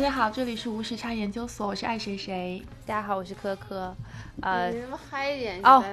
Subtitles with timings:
[0.00, 2.62] 大家好，这里是无时差研究所，我是爱谁谁。
[2.86, 3.94] 大家好，我是科科。
[4.40, 5.60] 呃，你嗨一点？
[5.62, 5.84] 哦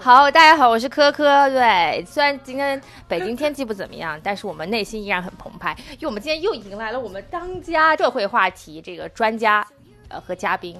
[0.00, 1.48] 好好，大家好，我是科科。
[1.48, 9.64] 对，虽然今天北京天气不怎么样，但是我们内心依然很澎湃，因为我们今天又迎来了我们当家社会话题这个专家，
[10.08, 10.76] 呃和嘉宾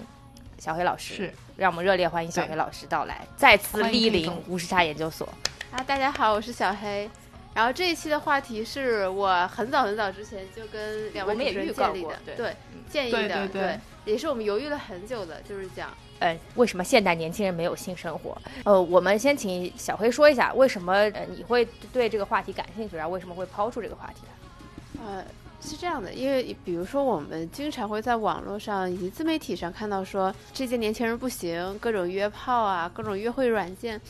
[0.59, 1.15] 小黑老师。
[1.15, 5.29] 是，让我们热烈欢迎小黑老师到来，再次莅临无时差研究所。
[5.71, 7.09] 啊，大家好，我是小黑。
[7.55, 12.57] 然后这一期的话题是我很早很早之前就跟两位我们也主持人建立的，过对对，
[12.89, 18.37] 建议对的，对对也是我们犹豫了很久的，就是讲呃，为什么现代年轻人没有性生活？
[18.65, 25.05] 呃，我们先请小黑说一下，为什么呃你会对这个话题感兴趣，然后为什么会抛出这个话题来？
[25.05, 25.25] 呃，
[25.61, 34.01] 是这样的，因为比如说我们经常会在网络上以及自媒体上看到说这些年轻人不行，各种约炮啊，各种约会软件，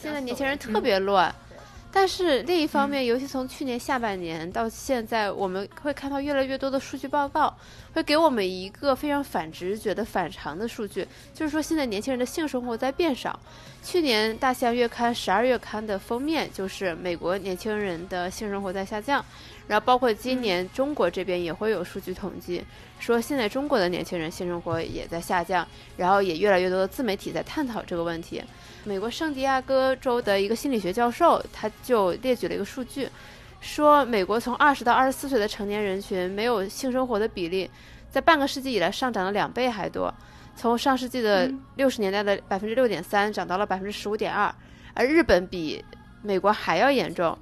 [0.00, 1.34] 现在年轻人特别乱。
[1.98, 7.56] 但是另一方面，尤其从去年下半年到现在，我们会看到越来越多的数据报告，
[7.96, 13.40] 会给我们一个非常反直觉的反常的数据，就是说现在年轻人的性生活在变少。
[13.82, 19.24] 去年《大西洋月刊》十二月刊的封面就是美国年轻人的性生活在下降，
[19.66, 22.62] 然后包括今年中国这边也会有数据统计，
[23.00, 28.42] 说现在中国的年轻人性生活也在下降，然后也越来越多的自媒体在探讨这个问题。
[28.84, 33.08] 美国圣地亚哥州的一个心理学教授，他就列举了一个数据，
[33.60, 37.70] 说美国从二十到二十四岁的成年人群没有性生活的比例，
[38.10, 40.12] 在半个世纪以来上涨了两倍还多，
[40.54, 44.54] 从上世纪的六十年代的百分之六点三涨到了百分之十五点二，
[44.94, 45.84] 而日本比
[46.22, 47.36] 美国还要严重。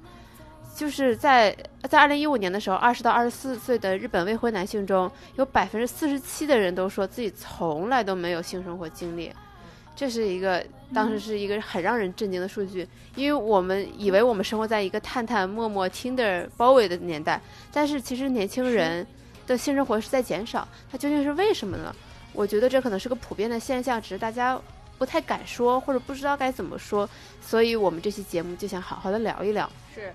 [0.75, 1.55] 就是在
[1.89, 9.31] 在二零一五年的时候，二十到二十四岁的日本未婚男性中，有百分之四十七的人都说自己从来都没有性生活经历，
[9.95, 10.63] 这是一个
[10.93, 17.41] 当时是一个很让人震惊的数据，因为我们以为我们生活在一个探探、陌陌、Tinder 包围的年代，
[17.71, 19.07] 但是其实年轻人
[19.47, 21.95] 的性生活是在减少，它究竟是为什么呢？
[22.33, 24.59] 我觉得这可能是个普遍的现象，只是大家
[24.97, 27.09] 不太敢说或者不知道该怎么说，
[27.41, 29.69] 所以我们这期节目就想好好的聊一聊。
[29.93, 30.13] 是，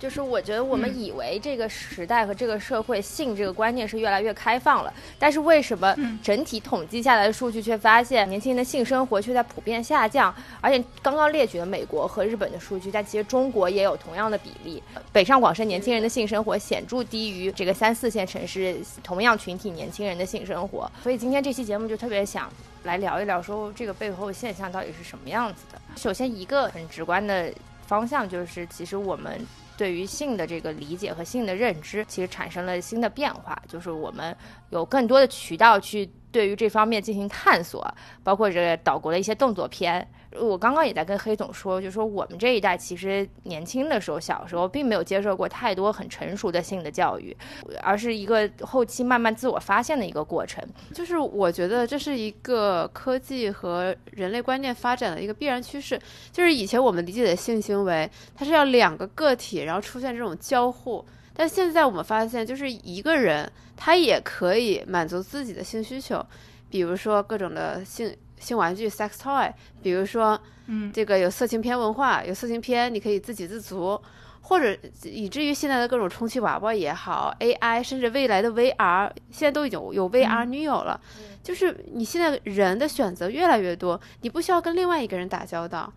[0.00, 10.34] 就是我觉得我们嗯以为这个时代和这个社会性这个观念是越来越开放了，但是为什么嗯整体统计下来的数据却发现年轻人的性生活却在普遍下降？
[10.62, 14.82] 而且刚刚列举的美国和日本的数据，但其实中国也有同样的比例。
[15.12, 22.50] 北上广深年轻人的性生活显著低于这个三四线城市同样群体年轻人的性生活，所以今天这期节目就特别想
[22.84, 25.78] 来聊一聊，说这个背后现象到底是什么样子的。
[25.96, 27.52] 首先，一个很直观的
[27.86, 29.44] 方向就是，其实我们
[29.80, 34.36] 对于性的这个理解和性的认知，其实产生了新的变化，就是我们
[34.68, 37.86] 有更多的渠道去对于这方面进行探索，
[38.22, 40.06] 包括这个岛国的一些动作片。
[40.38, 47.36] 我刚刚也在跟黑总说，就说我们这一代其实年轻的时候，小时候并没有接受过太多很成熟的性的教育，
[47.82, 50.64] 而是一个后期慢慢自我发现的一个过程。
[50.94, 56.00] 就是我觉得这是一个科技和人类观念发展的一个必然趋势。
[56.30, 61.04] 就是以前我们理解的性行为，它是要两个个体，然后出现这种交互。
[61.40, 66.22] 但现在我们发现，就是一个人他也可以满足自己的性需求，
[66.68, 69.50] 比如说各种的性性玩具 （sex toy），
[69.82, 73.98] 比如说嗯，这个有色情片文化，有色情片你可以自给自足，
[74.42, 81.00] 或者以至于现在的各种充气娃娃也好，AI，甚至未来的 VR，现在都已经有 VR 女友了。
[81.42, 85.90] 就是你现在人的选择越来越多，你不需要跟另外一个人打交道。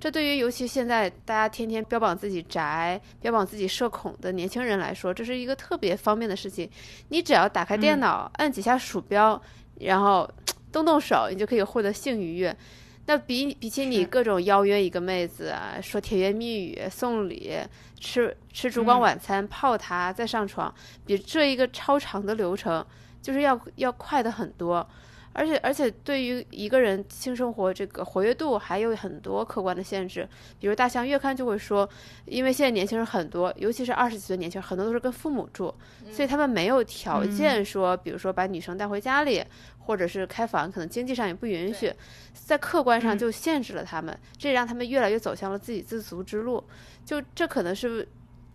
[0.00, 6.68] 这对于尤其现在大家天天标榜自己宅、标榜自己社恐的年轻人来说，这是一个特别方便的事情。
[7.10, 9.40] 你只要打开电脑，按几下鼠标，
[9.78, 10.26] 然后
[10.72, 12.56] 动动手，你就可以获得性愉悦。
[13.04, 17.58] 那比比起你各种邀约一个妹子啊，说甜言蜜语、送礼、
[17.98, 20.74] 吃吃烛光嗯晚餐、泡她再上床，
[21.04, 22.84] 比这一个超长的流程
[23.20, 24.88] 就是要要快的很多。
[25.32, 30.28] 而且而且，对于一个人性生活这个活跃度还有很多客观的限制，
[30.58, 31.88] 比如《大象月刊》就会说，
[32.26, 35.72] 因为现在年轻人很多，尤其是二十几岁年轻人，很多都是跟父母住，
[36.10, 39.44] 所以他们没有条件说，比如说把女生带回家里，
[39.78, 41.92] 或者是开房，可能经济上也不允许，
[42.34, 43.18] 在客观上嗯。
[43.20, 46.64] 就限制了他们，这也让他们越来越走向了自给自足之路。
[47.04, 48.08] 就这可能是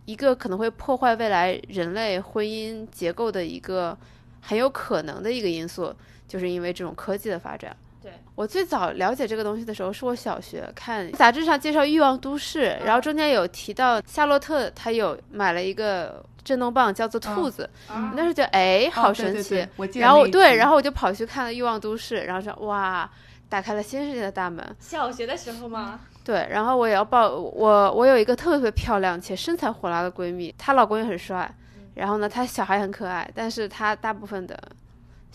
[0.05, 3.95] 一个可能会破坏未来人类婚姻结构的一个
[4.41, 5.93] 很有可能的一个因素，
[6.27, 7.75] 就是因为这种科技的发展。
[8.01, 17.67] 对我最早了解这个东西的时候，是我小学看杂志上介绍《欲望都市》，然后中间有提到夏洛特，她有买了一个震动棒，叫做兔子。
[17.87, 19.67] 啊那时候觉得哎，好神奇。
[19.95, 23.09] 然后对，然后我就跑去看了《欲望都市》，然后说哇，
[23.49, 24.63] 打开了新世界的大门。
[24.79, 25.99] 小学的时候吗？
[26.23, 31.51] 对，然后我也要报我，我有一个特别特别漂亮且身材火辣的闺蜜，她老公也很帅，
[31.95, 34.55] 然后呢，她小孩很可爱，但是她大部分的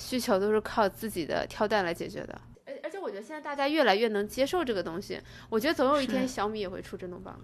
[0.01, 2.41] 需求都是靠自己的挑担来解决的。
[2.65, 5.21] 而而且我觉得现在大家越来越能接受这个东西，
[5.51, 7.39] 我觉得总有一天小米也会出震动棒。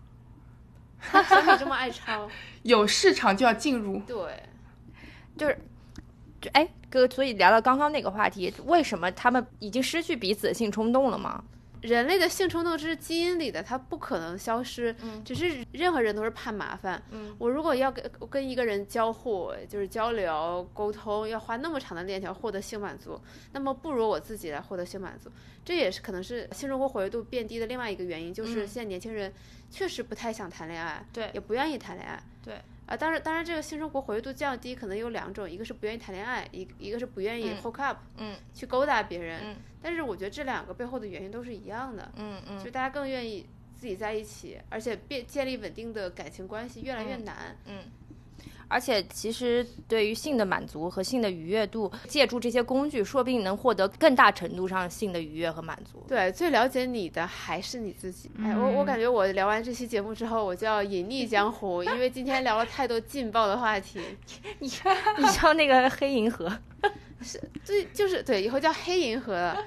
[1.29, 2.29] 小米这么爱抄，
[2.65, 4.01] 有市场就要进入。
[4.07, 4.43] 对，
[5.37, 5.59] 就是，
[6.41, 11.45] 就哎哥，所以聊到刚刚那个话题，为什么他们已经失去彼此的性冲动了吗？
[11.87, 14.95] 人类的性冲动这是基因里的，它不可能消失。
[15.03, 17.01] 嗯只是任何人都是怕麻烦。
[17.13, 23.21] 嗯我如果要跟跟一个人交互，就是交流沟通，要花那么长的链条获得性满足，
[23.53, 25.31] 那么不如我自己来获得性满足。
[25.65, 29.33] 这也是可能是性生活活跃度变低的另外一个原因，就是嗯现在年轻人
[29.71, 32.23] 确实不太想谈恋爱，对也不愿意谈恋爱。
[32.43, 32.55] 对。
[32.87, 39.41] 啊，当然，当然，这个性生活活跃度降低可能有两种，一个是不愿意谈恋爱，一一个是不愿意嗯 hook up，、嗯去勾搭别人。
[39.45, 42.11] 嗯但是我觉得这两个背后的原因都是一样的。
[42.17, 47.57] 嗯嗯就大家更愿意自己在一起，而且变建立稳定的感情关系越来越难。
[47.67, 47.85] 嗯。
[48.69, 56.05] 而且，其实对于性的满足和性的愉悦度，借助这些工具，说不定能获得更大程度上性的愉悦和满足。
[56.09, 58.31] 对，最了解你的还是你自己。
[58.43, 64.01] 哎，我我感觉我聊完这期节目之后，我就要隐匿江湖，因为今天聊了太多劲爆的话题。
[64.59, 64.69] 你
[65.19, 66.51] 你像那个黑银河，
[67.23, 69.65] 是对，就是对，以后叫黑银河了。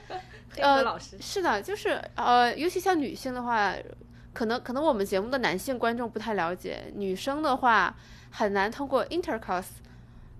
[0.58, 3.74] 呃老师，是的，就是呃，尤其像女性的话，
[4.34, 7.96] 可能可能我们节目的男性观众不太了解，女生的话
[8.32, 9.66] 很难通过 intercourse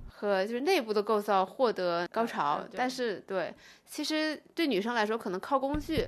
[0.08, 3.54] 和就是内部的构造获得高潮，对但是对，
[3.86, 6.06] 其实对女生来说，可能靠工具，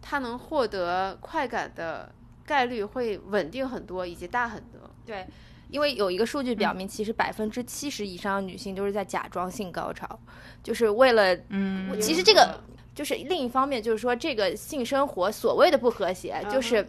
[0.00, 2.12] 她能获得快感的
[2.44, 4.80] 概率会稳定很多，以及大很多。
[5.06, 5.26] 对，
[5.70, 10.18] 因为有一个数据表明，其实百分之七十以上的女性都是在假装性高潮，
[10.62, 12.60] 就是为了嗯，其实这个
[12.94, 16.86] 就是另一方面，就是说这个性生活所谓的不和谐，嗯就是。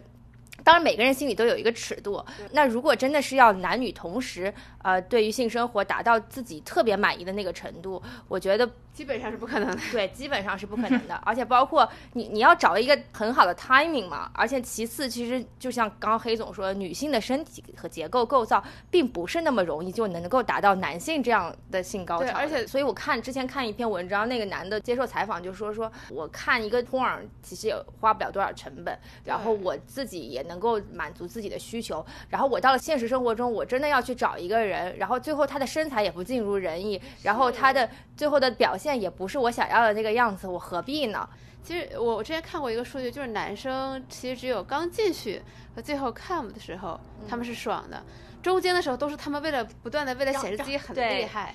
[0.64, 2.24] 当然，每个人心里都有一个尺度。
[2.52, 4.52] 那如果真的是要男女同时，
[4.82, 9.78] 呃，对于性生活达到自己特别满意的那个程度，我觉得基本上是不可能的。
[9.92, 11.14] 对，基本上是不可能的。
[11.24, 14.30] 而且包括你，你要找一个很好的 timing 嘛。
[14.32, 22.24] 而且其次，其实就像刚刚黑总说，女性的身体和结构构造并不是那么容易就能够达到男性这样的性高潮。
[22.24, 32.04] 对而且所以我看之前看一篇文章，那个男的接受采访就说说，我看一个 porn 其实也花不了多少成本，然后我自己也能够满足自己的需求。
[32.28, 41.28] 然后我到了现实生活中，我真的要去找一个人，然后最后他的身材也不尽如人意，然后他的最后的表现也不是我想要的那个样子，我何必呢？
[41.62, 45.40] 其实我我之前看过一个数据，就是男生其实只有刚进去
[45.74, 48.02] 和最后 come 的时候，他们是爽的，
[48.42, 51.54] 中间的时候都是他们为了不断的为了显示自己很厉害，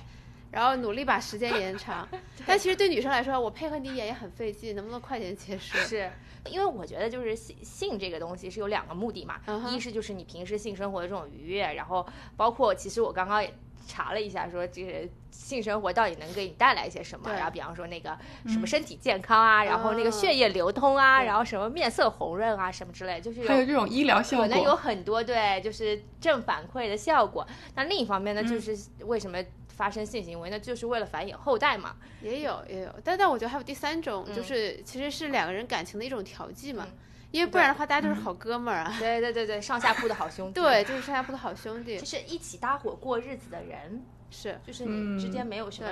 [0.50, 2.08] 然后努力把时间延长。
[2.46, 5.78] 但其实对女生来说，我配合你演也很费劲，能不能快点结束？
[5.78, 6.10] 是
[6.46, 9.36] 因为我觉得就是性性这个东西是有两个目的嘛，
[9.70, 12.06] 一是就是你平时性生活的这种愉悦，然后
[12.36, 13.52] 包括其实我刚刚也
[13.86, 18.16] 查了一下，说这个性生活到底能给你带来一些什么，然后比方说那个
[18.46, 27.46] 什么身体健康啊，然后那个血液流通啊，对然后什么面色红润啊什么之类，就是还有这种医疗效可能有，很多对，就是正反馈的效果。
[27.74, 29.38] 那另一方面呢，就是为什么
[29.70, 30.58] 发生性行为那？
[30.58, 31.96] 就是为了繁衍后代嘛。
[32.22, 36.98] 也有也有，但但我觉得还有第三种，嗯就是其实是两个人感情的一种调剂嘛嗯，
[37.30, 38.94] 因为不然的话大家就是好哥们儿啊。
[38.98, 40.60] 对对对对，上下铺的好兄弟。
[40.60, 45.90] 对，，就是上下铺的好兄弟就，是一起搭伙过日子的人，是就是你之间没有什么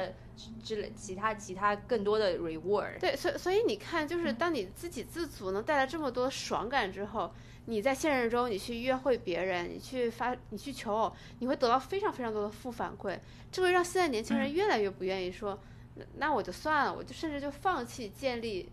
[0.62, 2.98] 之类其他其他更多的 reward。
[3.00, 7.32] 对，所以所以你看，就是当你自给自足能带来这么多爽感之后，
[7.68, 13.18] 你在现实中你去约会别人，你去发你去求偶，你会得到非常非常多的负反馈，
[13.52, 15.58] 这会让现在年轻人越来越不愿意说，
[15.96, 18.70] 那那我就算了，我就甚至就放弃建立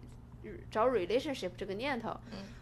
[0.71, 2.15] 找 relationship 这个念头，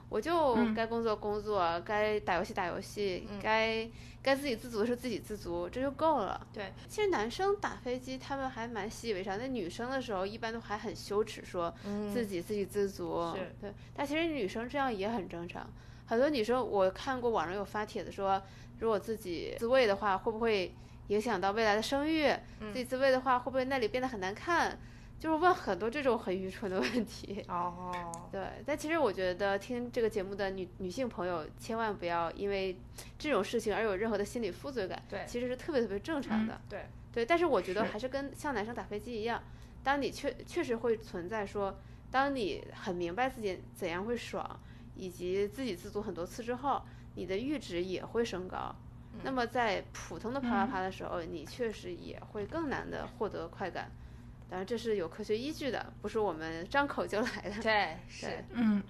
[0.09, 0.73] 我就嗯。
[0.73, 3.87] 该工作工作，该打游戏打游戏，该
[4.23, 6.47] 该自给自足的时候自给自足，这就够了。
[6.51, 11.71] 对，其实男生打飞机他们还蛮习以为常，那女生的时候一般都还很羞耻，说
[12.11, 13.35] 自己自给自足。
[13.35, 13.53] 是。
[13.61, 15.67] 对，但其实女生这样也很正常。
[16.05, 18.41] 很多女生我看过网上有发帖子说，
[18.79, 20.73] 如果自己自慰的话，会不会
[21.07, 22.33] 影响到未来的生育？
[22.71, 24.77] 自己自慰的话，会不会那里变得很难看？
[25.19, 27.45] 就是问很多这种很愚蠢的问题。
[27.47, 32.77] 哦，对，但其实我觉得听这个节目的女女性朋友，千万不要因为
[33.17, 35.01] 这种事情而有任何的心理负罪感。
[35.09, 36.59] 对其实是特别特别正常的。
[36.69, 39.41] 对，对，但是我觉得还是跟像男生打飞机一样，
[39.81, 41.73] 当你确确实会存在说，
[42.11, 44.59] 当你很明白自己怎样会爽，
[44.95, 46.81] 以及自给自足很多次之后，
[47.15, 48.75] 你的阈值也会升高。
[49.23, 53.91] 那么在普通的啪啪啪的时候，你确实也会更难的获得快感。
[54.49, 57.61] 当然，这是有科学依据的，不是我们张口就来的。
[57.61, 58.81] 对， 是，嗯，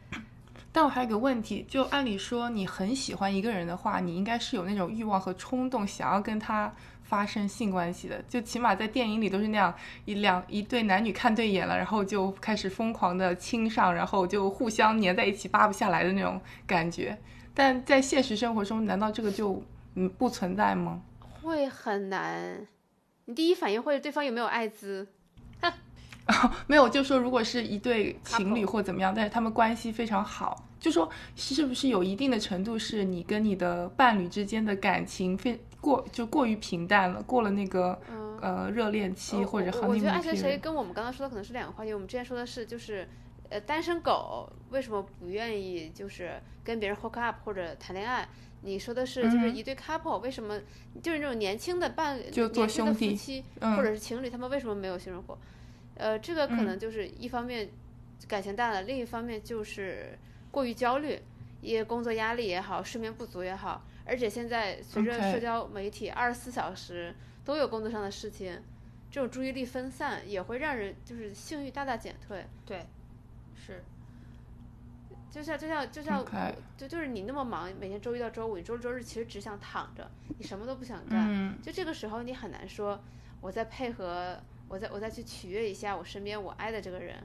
[0.71, 6.73] 但我还有个问题，就按理说你很喜欢一个人的话，你应该是有那种欲望和冲动，想要跟他
[7.13, 8.19] 发生性关系的。
[8.27, 9.71] 就起码在电影里都是那样，
[10.05, 17.15] 一两一对男女看对眼了，然后就开始疯狂的亲上，然后就互相粘在一起扒不下来的那种感觉。
[17.53, 21.03] 但在现实生活中，难道这个就嗯不存在吗？
[21.43, 22.65] 会很难。
[23.25, 25.07] 你第一反应会对方有没有艾滋？
[26.65, 37.97] 没有，就说如果是一对情侣或怎么样，但是他们关系非常好，就说是不是有一定的程度是你跟你的伴侣之间的感情非过就过于平淡了，过了那个、
[38.41, 40.57] 呃热恋期或者我我觉得爱谁谁。
[40.57, 41.93] 跟我们刚刚说的可能是两个话题。
[41.93, 43.07] 我们之前说的是就是，
[43.47, 46.33] 呃，单身狗为什么不愿意就是
[46.65, 48.27] 跟别人 hook up 或者谈恋爱？
[48.63, 50.59] 你说的是就是嗯一对 couple 为什么
[51.01, 55.37] 就是那种年轻的伴侣、就做年轻的兄弟夫妻、嗯或者是情侣，他们为什么没有性生活？
[55.95, 57.69] 呃，这个可能就是一方面
[58.27, 60.19] 感情淡了，另一方面就是
[60.53, 61.19] 过于焦虑，
[61.61, 68.61] 也工作压力也好，睡眠不足也好，而且现在随着社交媒体二十四小时都有工作上的事情，
[69.09, 72.45] 这种注意力分散也会让人就是性欲大大减退。
[72.67, 72.85] 对，
[73.55, 73.83] 是
[75.31, 76.23] 就像就像就像
[76.77, 80.07] 就就是你那么忙，每天周一到周五，你周六周日其实只想躺着，
[80.37, 81.25] 你什么都不想干。
[81.27, 83.03] 嗯就这个时候，你很难说，
[83.41, 87.17] 我再配合，我再我再去取悦一下我身边我爱的这个人，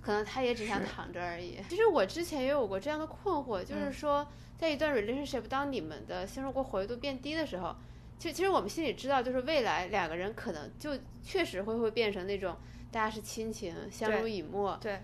[0.00, 1.58] 可能他也只想躺着而已。
[1.68, 4.26] 其实我之前也有过这样的困惑，就是说，
[4.56, 7.76] 在一段 relationship，当你们的性生活活跃度变低的时候，
[8.18, 12.56] 其实其实我们心里知道，就是未来两个人可能就确实会会变成那种
[12.90, 15.02] 大家是亲情，相濡以沫，对，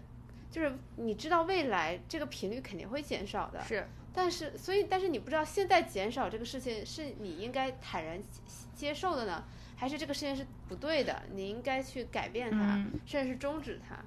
[0.51, 3.87] 就是你知道未来这个频率肯定会减少的，是。
[4.19, 8.29] 但是，所以，但是你不知道现在减少这个事情是你应该坦然接
[8.75, 9.45] 接受的呢，
[9.77, 12.93] 还是这个事情是不对的，你应该去改变它，嗯。
[13.05, 14.03] 甚至是终止它。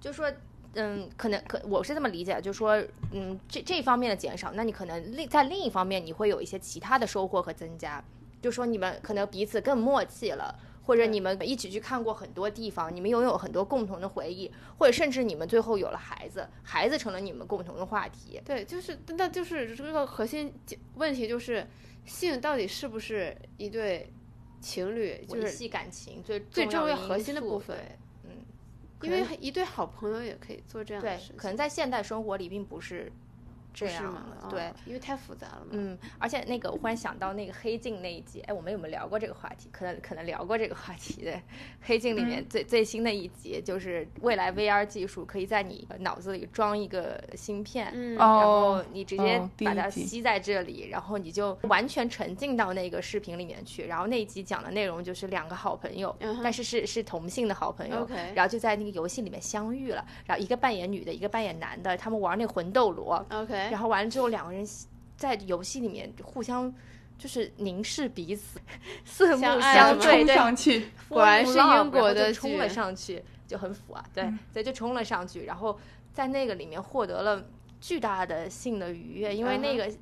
[0.00, 0.32] 就说，
[0.74, 2.82] 嗯，可能可我是这么理解，就是说，
[3.12, 8.02] 嗯，这这方面的减少，那你可能另在另一方面你会有一些其他的收获和增加，
[8.40, 10.58] 就说你们可能彼此更默契了。
[10.86, 18.38] 或者你们一起去看过很多地方，你们拥有很多共同的回忆，或者甚至你们最后有了孩子，孩子成了你们共同的话题。
[18.44, 20.52] 对，就是，但但就是这个核心
[20.96, 21.66] 问题就是，
[22.04, 24.12] 性到底是不是一对
[24.60, 27.78] 情侣，就是维系感情最最重要核心的素部分
[29.04, 33.12] 因为一对好朋友也可以做这样的事，情，可能在现代生活里并不是
[33.74, 34.48] 这样是吗的？
[34.48, 35.66] 对哦，因为太复杂了嘛。
[35.72, 39.68] 嗯，而且那个我忽然想到那个黑镜那一集，哎，我们有没有聊过这个话题？
[39.72, 41.42] 可能可能聊过这个话题对，
[41.82, 53.86] 黑镜里嗯面最、最新的一集就是未来 VR 技术可以在你脑子里装一个芯片，嗯然哦后你直接把它吸在这里，然后你就完全沉浸到那个视频里面去。
[53.86, 63.14] 然后那一集讲的内容就是两个好朋友，嗯但是是是同性的好朋友 OK 然后就在那个游戏里面相遇了，然后一个扮演女的，一个扮演男的，他们玩那魂斗罗。
[63.30, 64.66] OK，然后完了之后，两个人
[65.16, 66.72] 在游戏里面互相
[67.18, 68.60] 就是凝视彼此，
[69.04, 75.78] 四目相冲相对对，上去，果然是英国的就冲了上去，就很腐啊，对，嗯所以就冲了上去，然后
[76.12, 77.44] 在那个里面获得了。
[77.80, 79.92] 巨大的性的愉悦，因为那个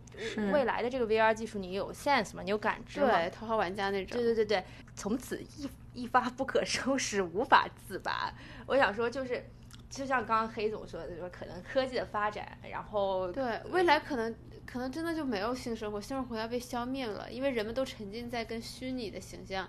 [0.52, 4.16] 未来的这个 VR 技术，你有 sense 嘛，你有感知嘛，对，头号玩家那种。
[4.16, 4.64] 对对对对，
[4.95, 8.33] 从此一一发不可收拾，无法自拔。
[8.66, 9.45] 我想说，就是
[9.93, 14.35] 就像刚刚黑总说的，就是可能科技的发展，然后对，未来可能
[14.65, 19.69] 可能真的就没有性生活，性生活要被消灭了，因为人们都沉浸在跟虚拟的形象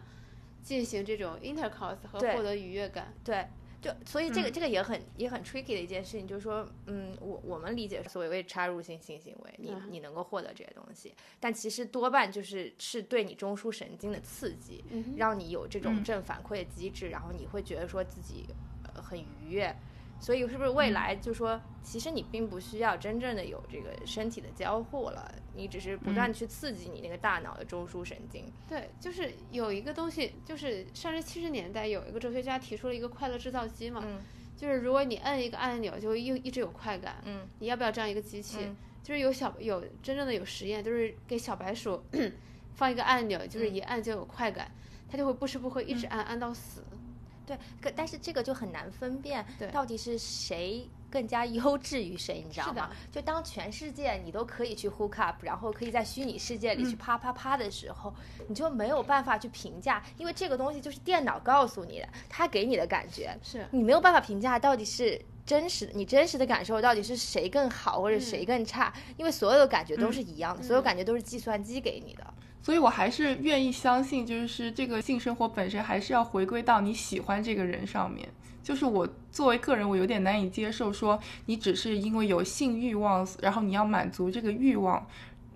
[0.62, 3.14] 进行这种 intercourse 和获得愉悦感。
[3.22, 3.46] 对，
[3.82, 18.46] 就所以这个、嗯这个也很也很 tricky 的一件事情，就是说，嗯，我我们理解所谓插入性性行为，你嗯你能够获得这些东西，但其实多半就是是对你中枢神经的刺激，嗯让你有这种嗯正反馈的机制，然后你会觉得说自己
[18.86, 19.76] 呃很愉悦。
[20.24, 28.46] 所以是不是未来就说，其实你并不需要真正的有这个身体的交互了，你只是不断去刺激你那个大脑的中枢神经。
[28.66, 34.22] 对，就是有一个东西，就是上世七十年代有一个哲学家提出了一个快乐制造机嘛，嗯
[34.56, 37.18] 就是如果你摁一个按钮，就会一一直有快感。
[37.26, 38.60] 嗯你要不要这样一个机器？
[38.62, 42.02] 嗯就是有小有真正的有实验，就是给小白鼠
[42.74, 44.72] 放一个按钮，就是嗯一按就有快感，
[45.10, 46.82] 它就会不吃不喝一直按、按到死。
[47.46, 52.90] 对，可但是这个就很难分辨对，到底是谁更加优质于谁，你知道是的吗？
[53.12, 58.14] 就当全世界你都可以去 hook up，然后可以在虚拟世界里去啪啪啪的时候，
[58.48, 65.22] 你就没有办法去评价，因为这个东西就是电脑告诉你的，它给你的感觉，是你没有办法评价到底是。
[65.46, 68.94] 真实，你真实的感受到底是谁更好或者谁更差？
[69.18, 72.33] 因为所有的感觉都是一样的，所有感觉都是计算机给你的。
[72.64, 78.28] 所以我还是愿意相信，就是这个性生活本身还是要回归到你喜欢这个人上面。
[78.64, 85.06] 就是我作为个人，我有点难以接受，说你只是因为有性欲望，然后你要满足这个欲望。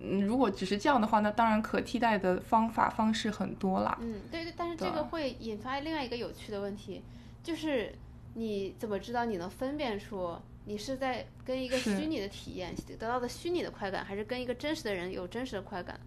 [0.00, 3.96] 嗯，如果只是这样的话，那当然可替代的方法方式很多啦。
[4.02, 7.02] 嗯，对对，但是这个会引发另外一个有趣的问题，
[7.42, 7.94] 就是
[8.34, 10.36] 你怎么知道你能分辨出
[10.66, 15.98] 你是在跟一个虚拟的体验得到的虚拟的快感，还是跟一个真实的人有真实的快感？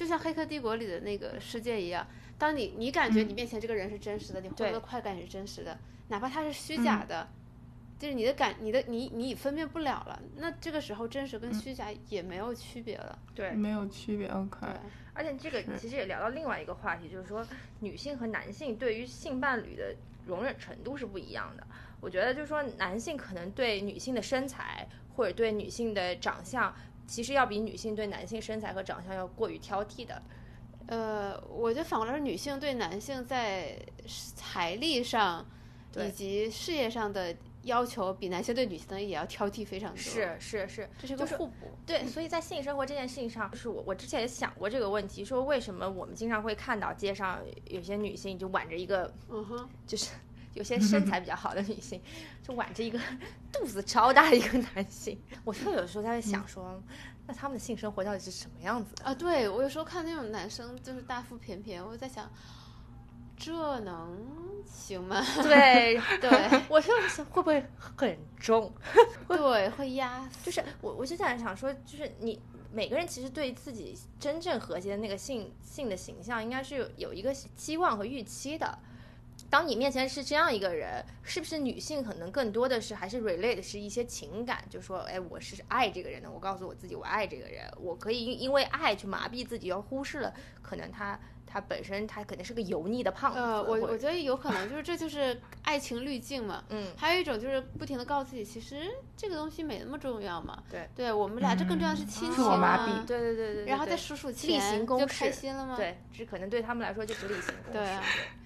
[0.00, 2.06] 就像《黑客帝国》里的那个世界一样，
[2.38, 5.78] 当你你感觉你面前这个人是真实的，你获得的快感也是真实的，
[6.08, 7.28] 哪怕他是虚假的。
[7.98, 14.66] 就是你的感，你的你你已分辨不了了，那这个时候真实跟虚假也没有区别了，对，没有区别，OK。
[15.12, 17.46] 而且这个其实也聊到另外一个话题，就是说
[17.80, 21.66] 女性和男性对于性伴侣的容忍程度是不一样的。
[22.00, 26.74] 我觉得就是说男性可能对女性的身材或者对女性的长相，
[27.10, 30.22] 其实要比女性对男性身材和长相要过于挑剔的。
[30.86, 33.76] 呃，我觉得反过来说，女性对男性在
[34.36, 35.44] 财力上
[35.96, 37.36] 以及事业上的。
[37.64, 41.76] 要求比男性对女性的也要挑剔非常多，是是是，这是个互补。
[41.84, 50.12] 对，所以在性生活这件事情上，就是我我之前也想过这个问题，说为什么我们经常会看到街上有些女性就挽着一个，嗯哼，就是
[50.54, 52.00] 有些身材比较好的女性，
[52.46, 52.98] 就挽着一个
[53.52, 55.20] 肚子超大的一个男性。
[55.44, 56.82] 我就有时候在想说，
[57.26, 59.14] 那他们的性生活到底是什么样子的啊？
[59.14, 62.30] 对我有时候看那种男生就是大腹便便，我在想。
[63.42, 64.22] 这能
[64.66, 65.24] 行吗？
[65.42, 68.70] 对对，我就想会不会很重？
[69.26, 70.28] 对，会压。
[70.44, 72.38] 就是我，我就在想说，就是你
[72.70, 78.78] 每个人其实对自己真正和谐的那个性性的形象，应该是有有一个期望和预期的。
[79.50, 84.64] 当你面前是这样一个人，是不是女性可能更多的是还是 relate 是一些情感？
[84.70, 91.18] 就说，哎，我是爱这个人的，我告诉我自己我爱这个人，我可以因因为爱去麻痹自己，而忽视了可能他。
[91.52, 93.38] 他本身他肯定是个油腻的胖子。
[93.38, 96.62] 呃，我我觉得有可能 就是这就是爱情滤镜嘛。
[96.68, 96.86] 嗯。
[96.96, 98.76] 还有一种就是不停的告诉自己，其实
[99.16, 100.62] 这个东西没那么重要嘛。
[100.70, 100.88] 对。
[100.94, 103.02] 对我们俩这更重要的是亲情嘛。
[103.06, 103.64] 对对对对。
[103.66, 105.74] 然后再数数钱，就开心了吗？
[105.76, 107.78] 对，这可能对他们来说就是例行 公事。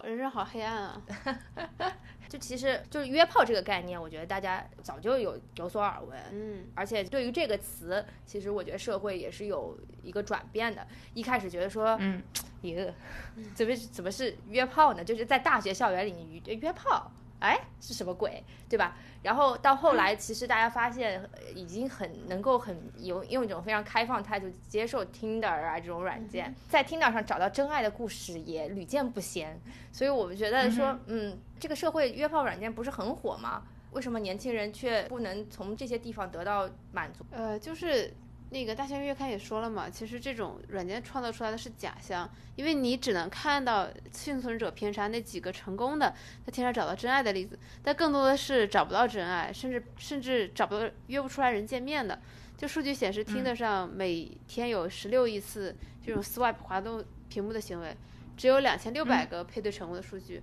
[0.00, 0.08] 对。
[0.08, 1.02] 人生好黑暗啊。
[2.34, 6.18] 就其实就是约炮这个概念，我觉得大家早就有有所耳闻。
[6.32, 6.66] 嗯。
[6.74, 10.84] 而且对于这个词，其实我觉得社会也是有一个转变的。
[11.12, 12.20] 一开始觉得说，嗯。
[12.60, 12.92] 一个，
[13.54, 15.04] 怎么怎么是约炮呢？
[15.04, 18.96] 就是在大学校园里约约炮，哎，是什么鬼，对吧？
[19.22, 21.22] 然后到后来，其实大家发现
[21.54, 29.60] 已经很能够很有用一种非常开放态度接受 Tinder 啊这种软件，在 Tinder 上找到真爱的故事也屡见不鲜。
[29.92, 33.62] 所以我们觉得说，嗯，这个社会约炮软件不是很火吗？
[33.92, 37.24] 为什么年轻人却不能从这些地方得到满足？
[37.30, 38.12] 呃，就是。
[38.54, 46.14] 那个大象月刊也说了嘛，其实这种软件创造出来的是假象，因为你只能看到幸存者偏差那几个成功的
[46.46, 52.20] 在天上找到真爱的例子，但更多的是找不到真爱，甚至甚至找不到约不出来人见面的。
[52.56, 57.96] 就数据显示，听得上每天有十六亿次这种 swipe 滑动屏幕的行为，
[58.36, 60.40] 只有两千六百个配对成功的数据。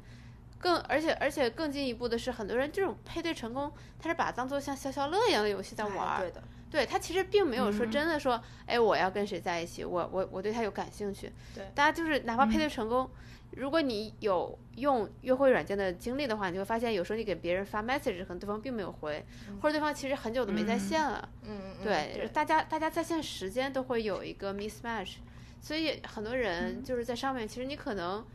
[0.60, 6.20] 更而且而且更进一步的是，很多人这种配对成功，他是把它当做像消消乐一样的游戏在玩。
[6.20, 6.44] 对的。
[6.72, 11.30] 对他其实并没有说真的说，哎，我要跟谁在一起，我我我对他有感兴趣。
[11.54, 13.10] 对，大家就是哪怕配对成功，
[13.52, 19.26] 如果你有用约会软件的经历的话，你就会发现有时候你给别人发 message，可能对方并没有回，
[19.62, 21.30] 或者对方其实很久都没在线了。
[21.44, 21.84] 嗯嗯。
[21.84, 25.16] 对，大家大家在线时间都会有一个 mismatch，
[25.60, 28.26] 所以很多人就是在上面，其实你可能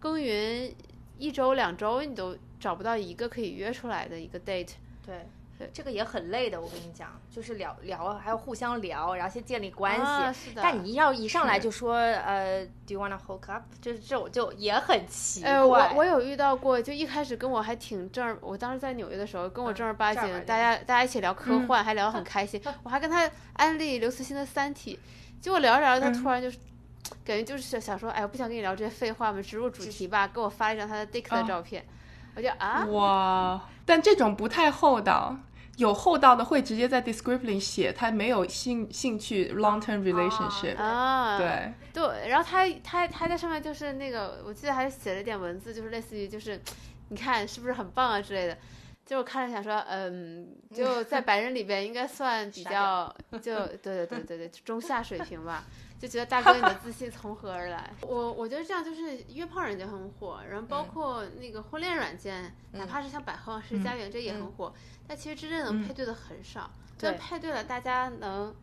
[0.00, 0.74] 耕耘
[1.16, 4.72] 一周两周，你都找不到一个可以约出来的一个 date。
[5.06, 5.26] 对。
[5.72, 9.96] 这个也很累的，我跟你讲，就是聊聊，还要互相聊，然后先建立关
[10.32, 10.52] 系。
[10.56, 13.62] 但你要一上来就说，呃，Do you wanna hook up？
[13.80, 15.50] 就是这种就也很奇怪。
[15.50, 22.60] 呃，我我有遇到过，就一开始跟我还挺正儿，我当时在纽约的时候，跟我正儿八经，大家大家一起聊科幻，还聊得很开心。
[22.82, 24.98] 我还跟他安利刘慈欣的《三体》，
[25.44, 26.58] 结果聊着聊着，他突然就是，
[27.24, 31.84] 感觉就是想说，哎，我不想跟你聊这些废话嘛，直入主题吧， 给我发了一张他的 Dick 的照片。
[32.36, 33.62] 我就啊，哇！
[33.86, 35.36] 但这种不太厚道，
[35.76, 46.60] 有厚道的会直接在 description 里写他没有兴兴趣 long term relationship 啊，对对，然后他他他在上面就是那个，我记得还写了点文字，就是类似于就是，
[47.08, 48.56] 你看是不是很棒啊之类的。
[49.04, 55.64] 就我看了想说，嗯， 就在白人里边应该算比较，就对对对对对，中下水平吧。
[56.04, 57.90] 就觉得大 哥你的自信从何而来？
[58.06, 64.74] 我我觉得这样就是约炮软件很火，然后包括那个婚恋软件，哪怕是像百合网、世家园这也很火，
[65.08, 66.70] 但其实真正能配对的很少。
[66.98, 68.54] 但，配对了，大家能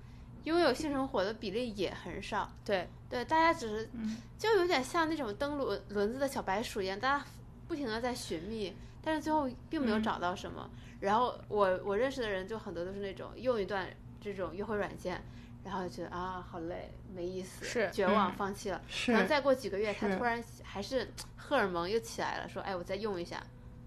[0.43, 2.47] 拥有性生活的比例也很少。
[2.63, 3.89] 对对，大家只是
[4.37, 7.25] 就有点像那种蹬轮轮子的小白鼠一样，大家。
[7.67, 10.69] 不停的在寻觅，但是最后并没有嗯找到什么。
[10.99, 13.87] 然后我我认识的人就很多都是那种用一段
[14.19, 15.23] 这种约会软件，
[15.63, 18.77] 然后就觉得啊好累，没意思，是绝望，嗯放弃了。
[18.87, 23.41] 可是能再过几个月，他突然还是 荷尔蒙又起来了，说哎我再用一下，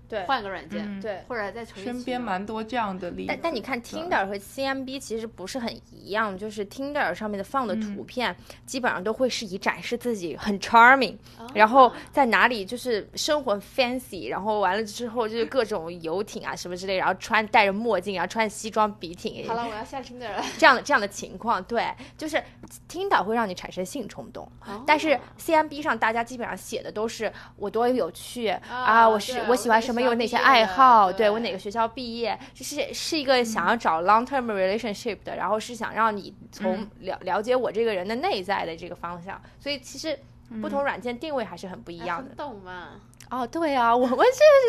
[0.09, 1.23] 对换个软件，嗯对。
[1.29, 3.29] 或者再重新身边蛮多这样的例子。
[3.29, 8.35] 但但你看 Tinder 和 CMB 其实不是很一样，就是 Tinder 上面的放的图片、
[8.67, 20.45] 基本上都会是以展示自己很 charming，、哦然后在哪里就是生活 fancy，然后完了之后就是各种游艇啊什么之类，然后穿戴着墨镜，然后穿西装笔挺，好了，我要下 Tinder 了。
[20.59, 21.87] 这样的这样的情况，对，
[22.19, 22.43] 就是
[22.89, 24.51] Tinder 会让你产生性冲动，
[24.87, 40.19] 但是哦 CMB 上大家基本上写的都是我多有趣啊啊我是我喜欢什么，我哪个学校有哪些爱好，对我哪个学校毕业，就是是一个想要找 long term relationship 的，然后是想让你从嗯了了解我这个人的内在的这个方向，所以其实
[40.61, 42.37] 不同软件定位还是很不一哎样的很。
[42.37, 43.01] 懂吗？
[43.31, 44.19] 哦，对啊，我 们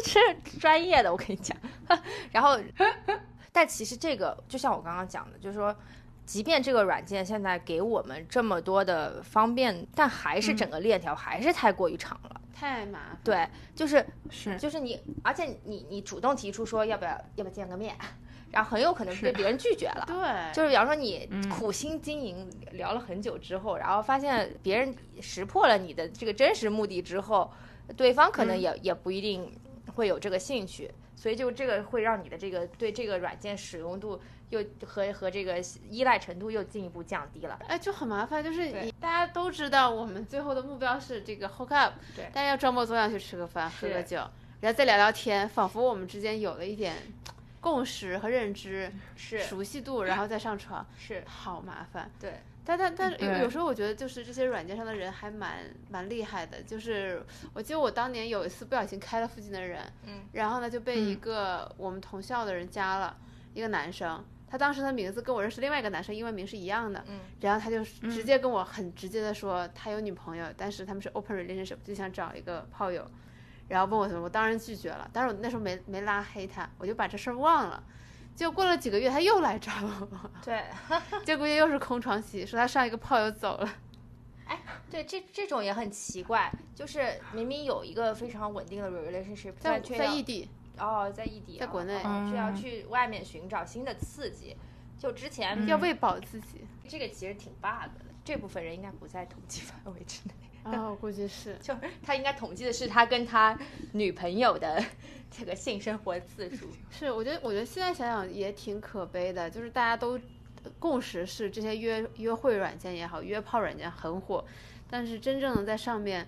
[0.04, 1.56] 这是专业的，我跟你讲。
[2.32, 2.58] 然后，
[3.52, 5.76] 但其实这个就像我刚刚讲的，就是说，
[6.26, 12.42] 即便这个软件现在给我们这么多的方便，但还是整个链条还是太过于长了。
[12.54, 13.20] 太麻烦。
[13.24, 17.96] 对，就是是就是你，而且你你主动提出说要不要要不要见个面，
[18.52, 20.06] 然后很有可能被别人拒绝了。
[20.08, 27.52] 对，就是比方说你嗯苦心经营聊了很久之后，然后发现别人识破了你的这个真实目的之后，
[27.96, 29.52] 对方可能嗯也、也不一定
[29.94, 37.60] 会有这个兴趣，所以就这个会让你的这个对这个软件使用度又和和这个依赖程度又进一步降低了。
[37.68, 44.18] 哎，就很麻烦，就是你大家都知道，我们最后的目标是这个 hook up，对但是要周末总想去吃个饭、喝个酒，
[44.62, 46.96] 然后再聊聊天，仿佛我们之间有了一点
[47.60, 52.12] 共识和认知、是熟悉度，然后再上床，是，好麻烦。
[52.20, 63.18] 对，但但但有有时候我觉得就是这些软件上的人还蛮蛮厉害的，就是我记得我当年有一次不小心开了附近的人，嗯，然后呢就被一嗯个我们同校的人加了，
[63.56, 73.06] 一个男生，他当时的名字跟我认识另外一个男生英文名是一样的，嗯，然后他就直接跟我很直接的说他有女朋友，但是他们是 open relationship，就想找一个炮友，
[73.68, 77.84] 然后问我什么，我当然拒绝了，但是我那时候没没拉黑他，我就把这事儿忘了。
[78.36, 80.64] 结果过了几个月，他又来找我，对，
[81.24, 83.70] 结果又是空床期，说他上一个炮友走了。
[84.46, 84.60] 哎
[84.92, 94.56] 对，这这种也很奇怪，就是明明有一个非常稳定的 relationship，在但却在异地，哦，在异地啊，在国内哦却要嗯去外面寻找新的刺激。
[94.98, 96.66] 就之前、嗯要喂饱自己。
[96.88, 100.34] 这个其实挺 bug 的，这部分人应该不在统计范围之内。
[100.64, 101.58] 啊，我估计是。
[101.62, 103.58] 就他应该统计的是他跟他
[103.92, 104.84] 女朋友的
[105.30, 106.70] 这个性生活次数。
[106.90, 110.20] 是，我觉得，我觉得现在想想也挺可悲的，就是大家都
[110.80, 114.44] 共识是这些约约会软件也好，约炮软件很火，
[114.90, 116.28] 但是真正的在上面，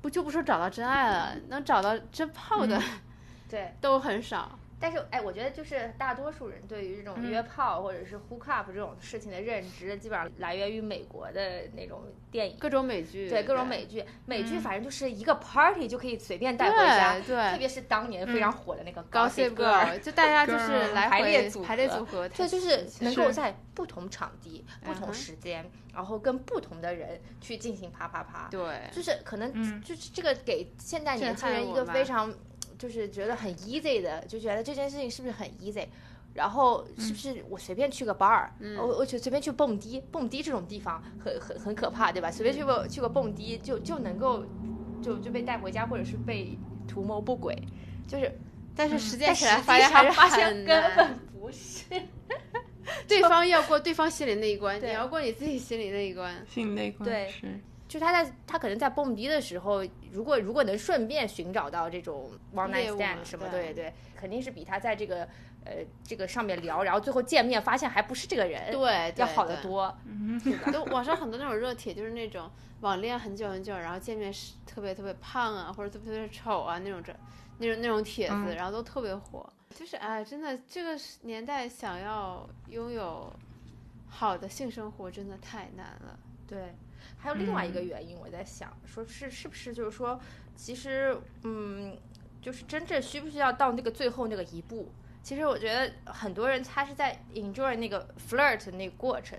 [0.00, 2.80] 不就不说找到真爱了，能找到真炮的、
[3.54, 4.58] 对，都很少。
[4.80, 12.58] 但是哎，我觉得就是大多数人对于这种约炮或者是 hook up 这种事情的认知，基本上来源于美国的那种电影。
[12.58, 17.52] 各种美剧，对各种美剧，美剧反正就是一个 party 就可以随便带回家，对对。
[17.52, 25.64] 特别是当年非常火的那个 Gossip Girl，Girl，就大家就是来回排列组合排列组合，对就是能够在不同场地、不同时间，
[25.94, 28.48] 然后跟不同的人去进行啪啪啪。
[28.50, 29.80] 对，就是可能嗯。
[29.80, 32.30] 就是这个给现代年轻人一个非常
[32.78, 35.86] 就是觉得很 easy 的，就觉得这件事情是不是很 easy？
[36.32, 42.30] 然后是不是我随便去个 bar，、我我就随便去蹦迪，蹦迪这种地方很很很可怕，对吧？
[42.30, 44.44] 随便去个去个蹦迪就就能够
[45.00, 46.58] 就就被带回家，或者是被
[46.88, 47.56] 图谋不轨，
[48.08, 48.36] 就是
[48.74, 51.18] 但是实践起来实际上发现还是发现很根本。
[51.40, 51.84] 不是。
[53.08, 56.34] 对方要过对方心里那一关，你要过你自己心里那一关。
[56.46, 57.46] 心里那一关对是
[57.94, 65.22] 就他在他可能在蹦迪的时候，如果如果能顺便寻找到这种 one night stand 什么，对对对，肯定是比他在这个
[65.64, 69.96] 呃这个上面聊，然后最后见面发现还不是这个人，对，要好得多。
[70.72, 77.14] 都网上很多那种热帖，就是那种网恋很久很久，然后见面是特别特别胖啊，或者特别特别丑啊那种这
[77.58, 79.48] 那种那种帖子，嗯然后都特别火。
[79.72, 83.32] 就是哎，真的这个年代想要拥有
[84.08, 86.18] 好的性生活真的太难了。
[86.46, 86.74] 对，
[87.24, 90.20] 还有另外一个嗯原因，我在想，说是是不是就是说，
[90.54, 91.96] 其实嗯，
[92.42, 94.92] 就是真正需不需要到那个最后那个一步？
[95.22, 99.38] 其实我觉得很多人他是在 enjoy 那个 flirt 的那个过程，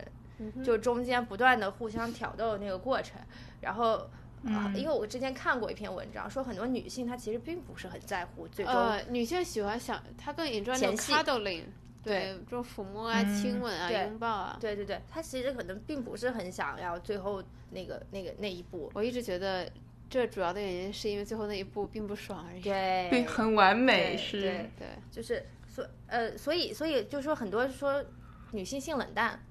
[0.64, 3.22] 就中间不断的互相挑逗的那个过程，
[3.62, 4.10] 然后。
[4.48, 11.64] 啊，嗯因为我之前看过一篇文章，说很多女性她其实并不是很在乎最终呃，女性喜欢想，她更 enjoy 那种前戏 cuddling，
[12.06, 14.58] 对就，抚摸啊、嗯亲吻啊、拥抱啊。
[14.62, 18.92] 对对对，他其实可能并不是很想要最后那个那个那一步。
[18.94, 19.70] 我一直觉得
[20.10, 22.62] 这主要的原因是因为最后那一步并不爽而已。
[22.62, 28.04] 对对，很完美，是对对，就是所呃，所以所以就说很多说
[28.52, 29.44] 女性性冷淡，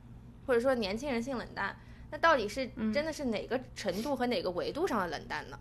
[0.46, 1.76] 或者说年轻人性冷淡，
[2.10, 5.58] 那到底是嗯真的是哪个程度和哪个维度上的冷淡呢？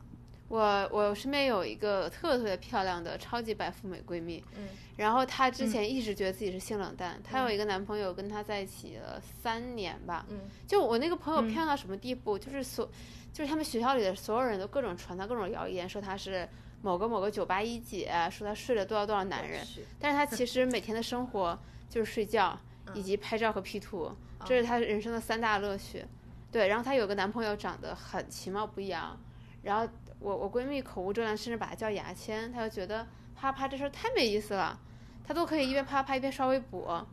[0.48, 12.88] 我我身边有一个特别特别漂亮的超级白富美闺蜜，嗯，然后她之前一直觉得自己是性冷淡，她有一个男朋友跟她在一起了三年吧，嗯，就我那个朋友漂亮到什么地步，就是所
[13.32, 16.48] 就是他们学校里的所有人都各种传她各种谣言，说她是
[16.84, 19.66] 某个某个酒吧一姐，说她睡了多少多少男人，
[20.00, 21.58] 但是她其实每天的生活
[21.90, 22.56] 就是睡觉，
[22.94, 24.12] 以及拍照和 P 图，
[24.46, 26.06] 这是她人生的三大乐趣。
[26.52, 29.20] 对，然后她有个男朋友长得很其貌不扬，
[29.64, 29.92] 然后
[30.24, 33.06] 我我闺蜜口无遮拦，甚至把她叫牙签，她就觉得
[33.36, 34.80] 啪啪这事儿太没意思了，
[35.28, 37.06] 她都可以一边啪啪一边刷微博，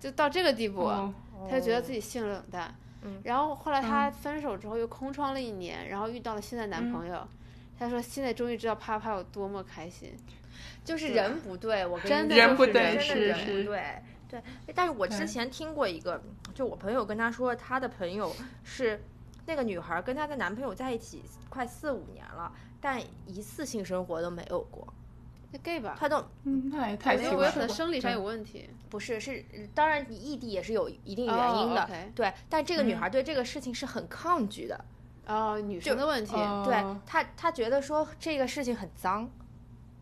[0.00, 1.12] 就到这个地步，哦
[1.50, 2.74] 她就觉得自己性冷淡。
[3.02, 7.28] 嗯然后后来她分手之后又空窗了一年，然后遇到了现在男朋友，
[7.78, 10.16] 她说现在终于知道啪啪有多么开心。
[10.82, 14.02] 就是人不对，我跟真的你讲人不对真不对。
[14.28, 14.42] 对，
[14.74, 16.22] 但是我之前听过一个，
[16.54, 19.02] 就我朋友跟他说，他的朋友是
[19.46, 24.86] 那个女孩跟她的男朋友在一起快四五年了，但一次性生活都没有过，
[25.50, 27.54] 那 gay 吧，她都嗯，那也太我有可奇怪了。
[27.56, 28.68] 能生理上有问题。
[28.88, 32.32] 不是是，当然你异地也是有一定原因的，对。
[32.48, 34.84] 但这个女孩对这个事情是很抗拒的，
[35.26, 36.36] 哦，女生的问题。
[36.36, 39.28] 哦对她她觉得说这个事情很脏，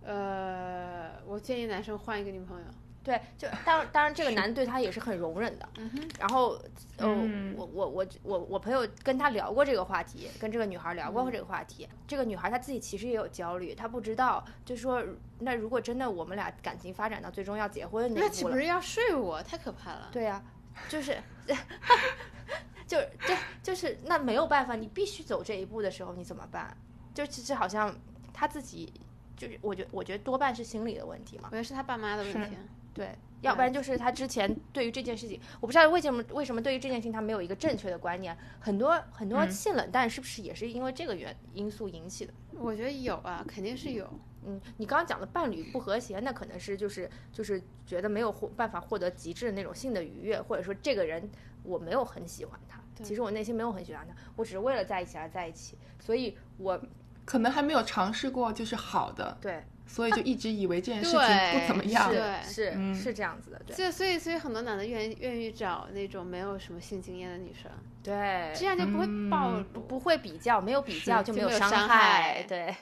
[0.04, 2.66] 呃，我建议男生换一个女朋友。
[3.04, 6.50] 对，就当当然这个男对她也是很容忍的，嗯哼，然后，
[6.96, 11.88] 呃，嗯我我我我我朋友跟他聊过这个话题，跟这个女孩聊嗯过这个话题。
[12.06, 15.02] 这个女孩她自己其实也有焦虑，她不知道，就说
[15.40, 19.42] 那如果真的我们俩感情发展到最终要结婚那岂不是要睡我？
[19.42, 20.08] 太可怕了。
[20.12, 20.40] 对呀、
[20.88, 21.20] 就是，
[22.86, 26.76] 就就就是那没有办法，你必须走这一步的时候，你怎么办？
[27.12, 27.92] 就其实好像
[28.32, 28.92] 他自己，
[29.36, 31.50] 就是我觉我觉得多半是心理的问题嘛我。
[31.50, 32.56] 觉得是他爸妈的问题。
[32.94, 38.36] 对，要不然就是他之前对于这件事情，我不知道为什么为什么对于这件事情他没有一个正确的观念。
[38.60, 42.32] 很多很多嗯性冷淡是不是也是因为这个原因素引起的？
[42.58, 44.08] 我觉得有啊，肯定是有。
[44.44, 51.30] 嗯，你刚刚讲的伴侣不和谐，那可能是就是就是觉得没有获办法获得极致的那种性的愉悦，或者说这个人
[51.62, 56.80] 我没有很喜欢他，其实我内心没有很喜欢他，我只是为了在一起而在一起，所以我
[57.24, 62.08] 可能还没有尝试过就是好的，对所以就一直以为这件事情不怎么样。
[62.10, 67.70] 对是是、嗯是这样子的，对这所以所以很多男的愿意愿意找那种没有什么性经验的女生，
[68.02, 69.64] 对，这样就不会暴嗯。
[69.72, 72.74] 不不会比较，没有比较就没有伤伤害对。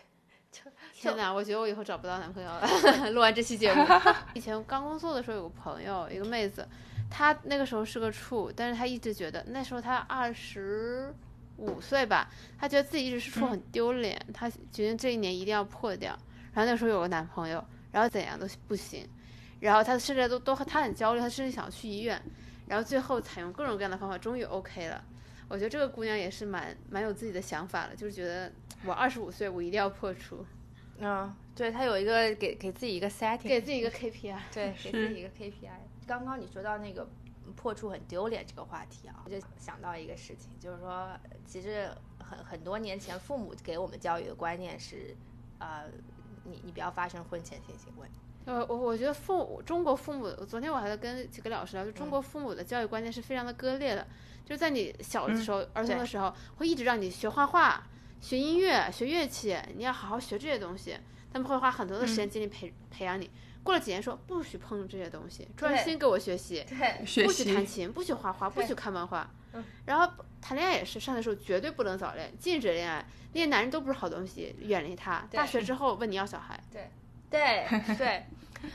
[0.92, 2.68] 天哪，我觉得我以后找不到男朋友了。
[3.12, 3.82] 录完这期节目，
[4.34, 6.68] 以前刚工作的时候有个朋友，一个妹子，
[7.08, 11.14] 她那个时候是个处，但是她一直觉得那时候她二十
[11.56, 16.14] 五岁吧，她觉得自己一直是处很丢脸，她决定这一年一定要破掉。
[16.52, 19.08] 然后那时候有个男朋友，然后怎样都不行，
[19.60, 22.20] 然后她甚至都都她很焦虑，她甚至想要去医院，
[22.66, 25.04] 然后最后采用各种各样的方法，终于 OK 了。
[25.48, 28.52] 我觉得这个姑娘也是蛮蛮有自己的想法的，就是觉得
[28.84, 30.46] 我二十五岁，我一定要破处，
[30.98, 34.38] 嗯，对她有一个给给自己一个 setting，给自己一个 KPI。
[34.54, 35.70] 对， 给自己一个 KPI。
[36.06, 37.08] 刚刚你说到那个
[37.56, 41.10] 破处很丢脸这个话题啊，我就想到一个事情，就是说，
[41.44, 45.16] 其实很很多年前父母给我们教育的观念是，
[45.58, 45.84] 呃，
[46.50, 48.06] 你你不要发生婚前性行为。
[48.46, 54.06] 呃，我我觉得父母中国父母，昨天我还在跟几个老师聊，就中国父母的教育观念是非常的割裂的，
[54.44, 57.86] 就是在你小的时候，儿童的时候，会一直让你学画画、
[58.20, 60.96] 学音乐、学乐器，你要好好学这些东西，
[61.32, 63.30] 他们会花很多的时间精力培、培养你。
[63.62, 69.30] 过了几年说不许碰这些东西，专心给我学习，对，不许弹琴，不许画画，不许看漫画。
[69.52, 69.64] 嗯。
[69.86, 75.26] 然后谈恋爱也是，上学时候绝对不能早恋，禁止恋爱，那些男人都不是好东西，远离他。
[75.30, 76.90] 大学之后问你要小孩，对
[77.30, 78.24] 对，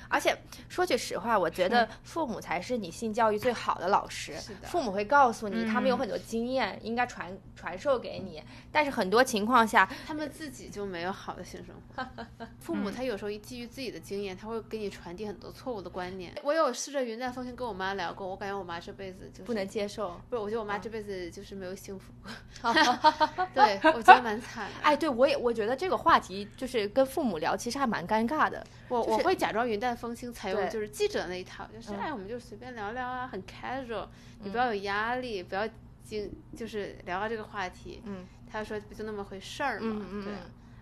[0.07, 0.37] 而且
[0.69, 4.35] 说句实话，我觉得父母才是你性教育最好的老师。
[4.39, 8.43] 是的父母会告诉你，他们有嗯很多经验，应该传传授给你。
[8.71, 12.25] 但是很多情况下，他们自己就没有好的性生活。
[12.59, 16.33] 父母他有时候基于自己的经验，他会给你传递很多错误的观念。
[16.43, 20.19] 我有试着云淡风轻跟我妈聊过，我感觉我妈这辈子就是不能接受。
[20.29, 22.73] 不是，我觉得我妈这辈子就是没有幸福过。
[23.53, 24.71] 对，我觉得蛮惨的。
[24.83, 28.65] 哎，对我也我觉得这个话题就是跟父母聊，其实还蛮尴尬的。
[28.89, 34.07] 我就是我会假装云淡风轻，采用就是记者那一套，就是嗯哎，我们就随便聊聊啊，很 casual，
[34.43, 35.67] 你不要有压力，不要
[36.03, 38.01] 经就是聊到这个话题。
[38.05, 40.33] 嗯他说不就那么回事儿嘛，对。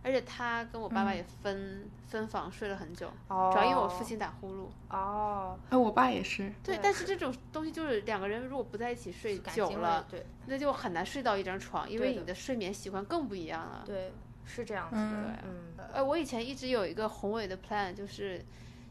[0.03, 4.67] 而且他跟我爸爸也分、分房睡了很久，哦主要因为我父亲打呼噜。
[4.89, 13.81] 哦，哎，我爸也是，对，对但是这种东西就是两个人如果不在一起睡久了，对那就很难睡到一张床，因为你的睡眠习惯更不一样了。
[13.85, 14.11] 对
[14.45, 15.37] 是这样子的，嗯。
[15.77, 18.43] 嗯，呃，我以前一直有一个宏伟的 plan，就是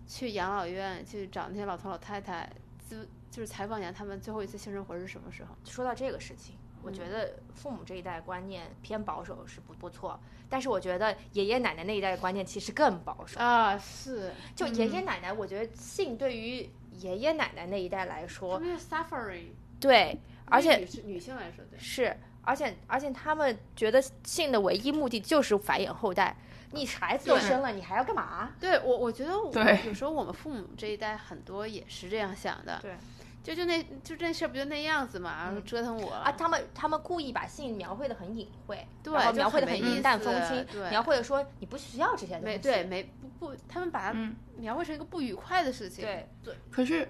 [0.07, 2.51] 去养老院去找那些老头老太太，
[2.89, 2.99] 就
[3.31, 5.55] 就是采访一下他们最后一次性生活是什么时候。
[5.65, 13.41] 说到这个事情，我觉得父母这一代观念偏保守是不不错，但是我觉得爷爷奶奶那一代的观念其实更保守。
[13.41, 19.47] 啊，是，就爷爷奶奶，我觉得性对于爷爷奶奶那一代来他说，们是 suffering，
[19.81, 26.37] 对，而且女性女性来说，对，是，而且而且他们觉得性的唯一目的就是繁衍后代。
[26.75, 28.51] 你孩子都生了，你还要干嘛？
[28.59, 32.97] 对我我觉得我对有时候我们父母这一代很多也是这样想的，对，
[33.45, 42.47] 就就那就这事儿不就那样子嘛，然后折腾我啊，他们他们故意把性描绘的很隐晦，对然后描绘的很云淡风思轻，对描绘的说你不需要这些东西。
[42.47, 43.03] 没对没
[43.39, 47.07] 不不，他们把它嗯描绘成一个不愉快的事情，对对，可是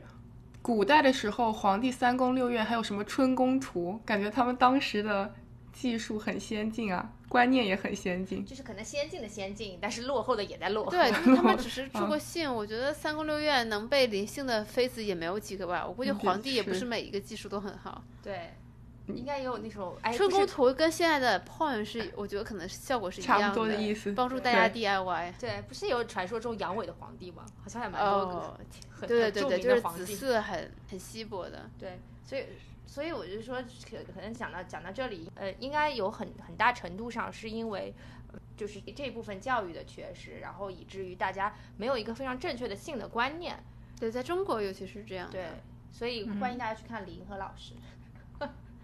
[0.62, 5.34] 古代的时候，皇帝三宫六院还有什么春宫图，感觉他们当时的
[5.72, 8.46] 技术很先进啊，观念也很先进。
[8.46, 10.90] 就是可能先进的先进，但是落后的也在落后。
[10.90, 15.84] 对，就是他们只是 嗯住过性，我觉得三宫六院能被临幸的妃子也没有几个吧。
[15.84, 18.04] 我估计嗯皇帝也不是是每一个技术都很好。
[18.22, 18.52] 对，
[19.06, 25.34] 应该也有那种哎，春宫图跟现在的 porn 是，我觉得可能效果是一差样不多的意思帮助大家 DIY。
[25.38, 27.44] 对，不是有传说中阳痿的皇帝吗？
[27.62, 28.56] 好像也蛮多哦
[29.00, 30.06] 个，对对对对，就是子。
[30.06, 31.68] 嗣很很稀薄的。
[31.78, 32.44] 对，所以
[32.86, 37.94] 所以我就说，可可能讲到讲到这里，呃，应该有很很大程度上是因为。
[38.32, 43.58] 呃就是这部分教育的缺失，然后以至于大家没有一个非常正确的性的观念，
[43.98, 45.28] 对，在中国尤其是这样。
[45.30, 45.48] 对，
[45.90, 47.74] 所以欢迎大家去看李银河老师，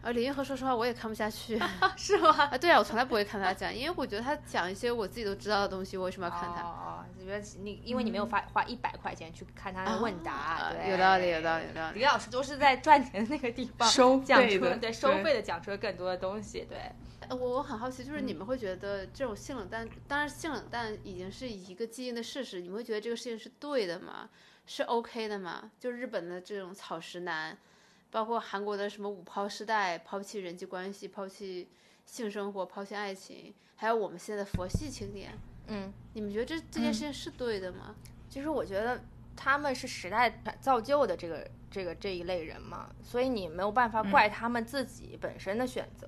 [0.00, 1.60] 而李银河说实话我也看不下去
[1.96, 2.30] 是吗？
[2.50, 2.56] 啊。
[2.56, 6.62] 对啊，我从来不会看他讲，因为我觉得他讲一些我自己都知道的东西，我为什么要看他？
[6.62, 11.98] 哦，因为你因为你没有花花一百块钱去看他的问答，啊对，有道理，有道理，有道理。
[11.98, 16.78] 李老师都是在赚钱的那个地方收讲费的出对收费的讲出了更多的东西，对，
[17.28, 24.28] 呃我我很好奇，就是你嗯们会觉得这种性冷淡，当然性冷淡已经是一个既定的事实，你们会觉得这个事情是对的吗？
[24.64, 25.70] 是 OK 的吗？
[25.80, 27.56] 就日本的这种草食男，
[28.10, 31.68] 包括韩国的什么五抛时代，抛弃人际关系，抛弃
[32.06, 35.32] 性生活，抛弃爱情，还有我们现在的佛系青年，
[35.66, 37.94] 嗯，你们觉得这这件事情是对的吗？
[38.30, 39.02] 其实我觉得
[39.36, 46.06] 他们是时代造就的这个这个这一类人嘛，所以你没有办法怪他们自己本身的选择，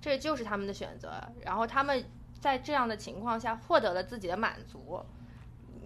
[0.00, 1.20] 这就是他们的选择。
[1.42, 2.04] 然后他们
[2.40, 5.00] 在这样的情况下获得了自己的满足，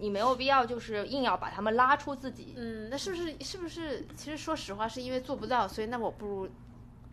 [0.01, 2.55] 你没有必要就是硬要把他们拉出自己。
[2.57, 4.05] 嗯，那是不是是不是？
[4.15, 6.49] 其实说实话，是因为做不到，所以那我不如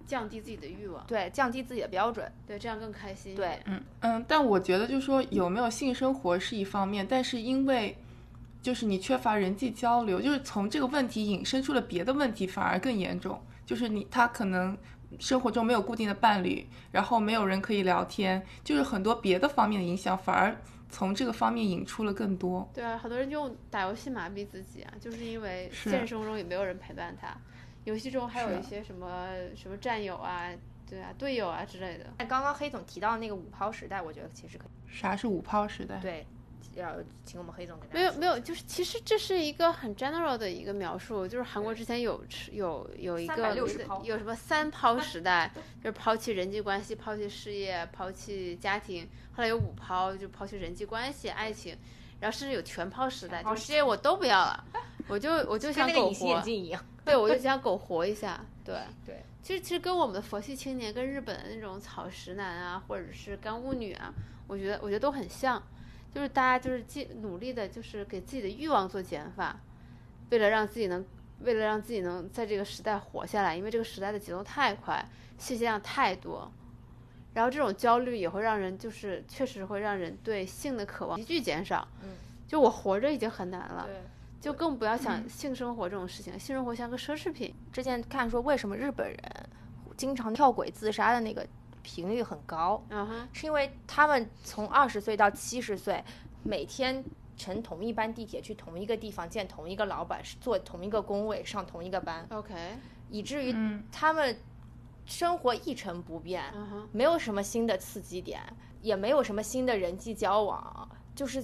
[0.06, 2.32] 降低自己的欲望，对，降低自己的标准。
[2.46, 3.34] 对，这样更开心。
[3.36, 7.96] 对，嗯嗯，但我觉得就是说有没有性生活是一方面，但是因为
[8.62, 13.40] 就是你缺乏人际交流，就是从这个问题引申出了别的问题，反而更严重。
[13.66, 14.76] 就是你他可能
[15.18, 20.56] 生活中没有固定的伴侣，然后没有人可以聊天，就是很多别的方面的影响，反而
[20.88, 22.68] 从这个方面引出了更多。
[22.72, 27.36] 对啊，很多人用打游戏麻痹自己啊，就是因为是现实生活中也没有人陪伴他，
[27.84, 30.50] 游戏中还有一些什么什么战友啊，
[30.88, 32.06] 对啊，队友啊之类的。
[32.18, 35.98] 那刚刚黑总提到那个五抛时代，我觉得其实可以啥是五抛时代？
[35.98, 36.26] 对，
[36.74, 45.50] 要请我们黑总给大家没有没有，就是其实这是一个很 general 的一个描述，就是韩国之前有有有一个有什么三抛时代，
[45.82, 51.76] 就是抛弃人际关系、抛弃事业、抛弃家庭，后来有五抛，就抛弃人际关系、爱情，
[52.20, 54.64] 然后甚至有全抛时代，就是这些我都不要了，
[55.08, 56.84] 我就我就跟想苟活，镜一样。
[57.04, 58.76] 对我就想苟活一下，对。
[59.06, 64.12] 对，其实其实跟我们的佛系青年，跟日本的那种草食男啊，或者是干物女啊，
[64.46, 65.62] 我觉得我觉得都很像，
[66.14, 69.60] 就是大家就是尽努力的，就是给自己的欲望做减法，
[70.30, 71.04] 为了让自己能
[71.40, 75.04] 为了让自己能在这个时代活下来，因为这个时代的节奏太快，
[75.38, 76.50] 信息量太多，
[77.34, 81.86] 然后这种焦虑也会让人就是确实会让人对性的渴望急剧减少。
[82.02, 82.10] 嗯，
[82.46, 83.88] 就我活着已经很难了，
[84.40, 87.54] 就更不要想性生活这种事情，性生活像个奢侈品。
[87.72, 89.18] 之前看说为什么日本人
[89.96, 91.46] 经常跳轨自杀的那个
[91.88, 96.04] 频率很高，嗯哼，是因为他们从二十岁到七十岁，
[96.42, 97.02] 每天
[97.34, 102.54] 乘同一班地铁去同一个地方见同一个老板，坐同一个工位，上同一个班，，OK，
[103.08, 104.36] 以至于嗯，他们
[105.06, 106.86] 生活一成不变，嗯。
[106.92, 108.42] 没有什么新的刺激点，
[108.82, 111.42] 也没有什么新的人际交往，就是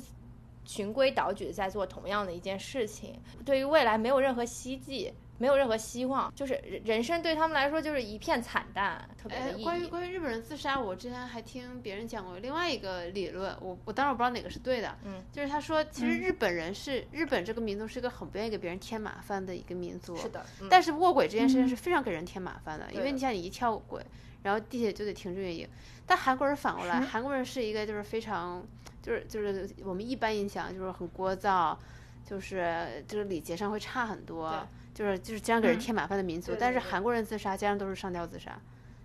[0.67, 9.87] 循规蹈矩在做同样的一件事情，对于未来没有任何希冀，没有任何希望，就是人人生对他们来说就是一片惨淡，特别哎的，意关于。
[9.87, 20.69] 关于日本人自杀，我之前还听别人讲过另外一个理论，我我当然我不知道哪个是对的，嗯，就是他说其实日本人是、日本这个民族是一个很不愿意给别人添麻烦的一个民族，是的，嗯。
[20.71, 24.05] 但是卧轨这件事情是非常给人添麻烦的，因为你像你一跳轨，
[24.43, 25.69] 然后地铁就得停止运营。
[26.07, 28.65] 但韩国人反过来，韩国人是一个就是非常
[29.03, 31.77] 就是就是我们一般印象就是很聒噪，
[32.25, 36.57] 就是就是礼节上会差很多，就是就是经常给人添麻烦的民族。
[36.59, 38.59] 但是韩国人自杀经常都是上吊自杀。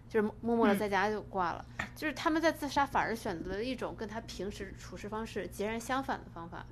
[0.07, 1.63] 就是默默的在家就挂了，
[1.95, 6.65] 就是他们在自杀反而选择了一种跟他平时处事方式截然相反的方法，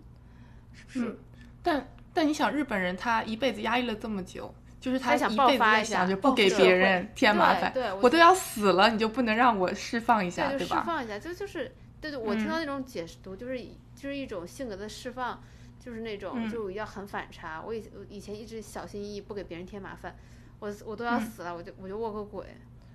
[0.74, 1.20] 是不是？
[1.62, 7.72] 但但你想，日本人他一辈子压抑了这么久，就是他想爆发一下，就不给别人添麻烦。
[7.72, 10.80] 对，我都要死了，你就不能让我释放一下，对吧？
[10.80, 13.60] 释放一下，就就是对对，我听到那种解读，就是
[13.96, 15.40] 就是一种性格的释放，
[15.80, 17.62] 就是那种就要很反差。
[17.66, 20.16] 我以我以前一直小心翼翼，不给别人添麻烦，
[20.60, 22.46] 我我都要死了，我就我就卧个轨。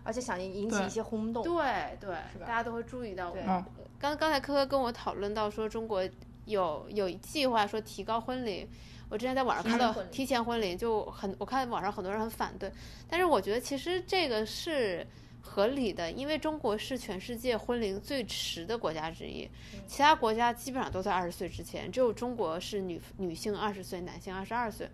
[0.04, 3.36] 而且想引起一些轰动，对对，大家都会注意到我。
[3.38, 3.64] 嗯，
[4.00, 6.02] 刚刚才科科跟我讨论到说，中国
[6.46, 8.68] 有有计划说提高婚龄。
[9.08, 12.68] 我之前在网上看到提前婚龄就很，我看网上很多人很反对，
[13.08, 15.06] 但是我觉得其实这个是
[15.42, 19.46] 合理的，因为中国是全世界婚龄最迟的国家之一，
[19.86, 24.88] 其他国家基本上都在二十岁之前，只有中国是女女性二十岁，男性二十二岁。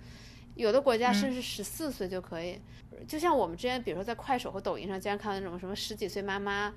[0.57, 2.59] 有的国家甚至十四岁就可以，
[3.07, 6.75] 就像我们之前，比如说在快手和抖音上经常看到那种什么十几岁妈妈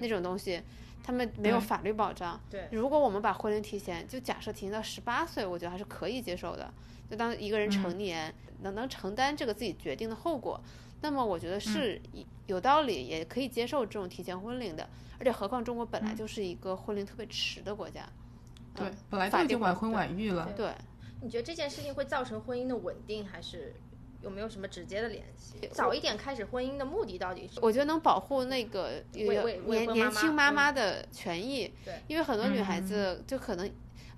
[0.00, 0.60] 那种东西，
[1.04, 2.40] 他们没有法律保障。
[2.50, 6.72] 对，如果我们把婚龄提前，就假设提前到十八岁，我觉得还是可以接受的。
[7.08, 10.60] 就当一个人成年，能能承担这个自己决定的后果，
[11.02, 12.00] 那么我觉得是
[12.46, 14.88] 有道理，也可以接受这种提前婚龄的。
[15.18, 18.08] 而且何况中国本来就是一个婚龄特别迟的国家，
[18.74, 20.50] 对，本来就已经晚婚晚育了。
[20.56, 20.70] 对。
[21.22, 23.74] 你觉得这件事情会造成婚姻的稳定，还是
[24.22, 25.68] 有没有什么直接的联系？
[25.70, 27.60] 早一点开始婚姻的目的到底是？
[27.60, 31.70] 我觉得能保护那个年年轻妈妈的权益。
[31.84, 33.70] 对，因为很多女孩子就可能，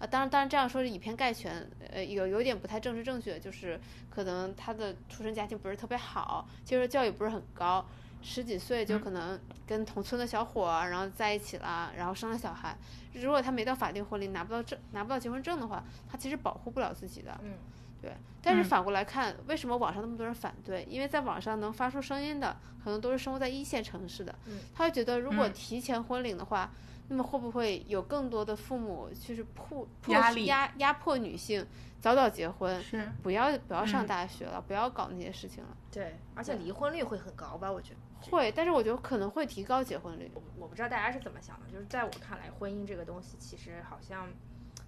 [0.03, 3.81] 啊，当然当然这样说是以偏概全，呃，有有点不太正式正确，就是
[4.11, 7.87] 可能他的出身家庭不是特别好，接受教育不是很高，
[8.21, 12.77] 十几岁就可能跟同村的小伙儿然后在一起了，然后生了小孩。
[13.13, 17.39] 如果他没到法定婚龄，拿不到证，拿不到结婚证的话，他其实保护不了自己的。
[17.45, 17.53] 嗯，
[18.01, 18.11] 对。
[18.43, 20.85] 但是反过来看，为什么网上那么多人反对？
[20.91, 24.35] 因为在网上能发出声音的，可能都是生活在一线城市的。
[24.47, 26.73] 嗯，他会觉得，如果提前婚龄的话，
[27.09, 31.67] 那么会不会有更多的父母就是迫压力压压迫女性
[32.01, 32.83] 早早结婚？
[32.83, 35.77] 是，不要不要上大学了，不要搞那些事情了。
[35.91, 37.71] 对，而且离婚率会很高吧？
[37.71, 38.01] 我觉得。
[38.31, 40.31] 会，但是我觉得可能会提高结婚率。
[40.57, 44.29] 我不知道大家是怎么想的，就是在我看来，婚姻这个东西其实好像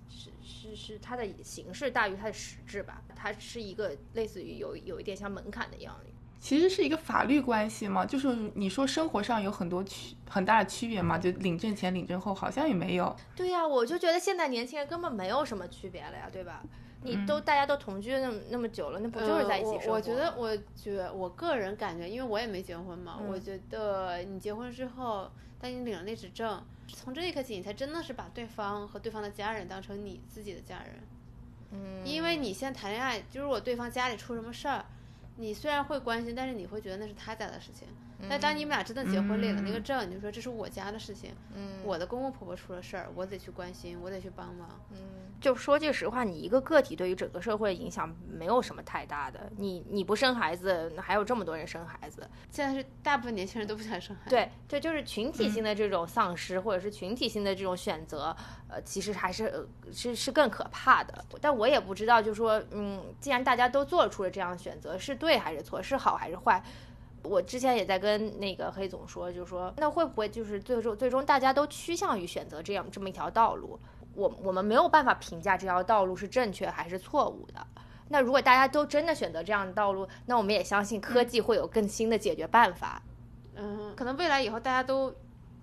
[0.09, 3.03] 是是是它的形式大于它的实质吧。
[3.15, 5.99] 它是一个类似于有有一点像门槛的一样。
[6.45, 13.17] 其实是一个法律关系嘛，就是你说生活上有很多区很大的区别嘛，就领证前领证后好像也没有。
[13.35, 16.63] 对呀，我就觉得现在年轻人根本没有什么区别了呀，对吧？
[17.01, 19.93] 你都大家都同居那么那么久了，那不就是在一起生活？
[19.93, 30.95] 我觉得，我觉我个人感觉，因为我也没结婚嘛，我觉得你结婚之后，当你领了那纸证，从这一刻起，你才真的是把对方和对方的家人当成你自己的家人。
[31.71, 34.85] 嗯，因为你现在谈恋爱，就是我对方家里出什么事儿，
[35.37, 37.89] 你虽然会关心，但是你会觉得那是他家的事情。
[38.29, 44.99] 但当你们俩真的结婚领了那个证，你就说这是我家的事情，嗯，我的公公婆婆出了事儿，我得去关心，我得去帮忙，嗯，
[45.41, 58.35] 就说句实话，你一个个体对于整个社会影响没有什么太大的，你你不生孩子，还有这么多人生孩子，现在是大部分年轻人都不想生孩子，对对，就是群体性的这种丧失，或者是群体性的这种选择，
[58.69, 61.25] 呃，其实还是呃是是更可怕的。
[61.41, 66.63] 但我也不知道，就说，嗯，既然大家都做出了这样的选择，是对还是错，是好还是坏？
[67.23, 73.79] 我之前也在跟那个黑总说，就是说，那会不会就是最终最终大家都趋向于选择这样这么一条道路？
[74.15, 77.67] 我我们没有办法评价这条道路是正确还是错误的。
[78.09, 83.03] 那如果大家都真的选择这样的道路，那我们也相信科技会有更新的解决办法。
[83.57, 85.15] 嗯，可能未来以后大家都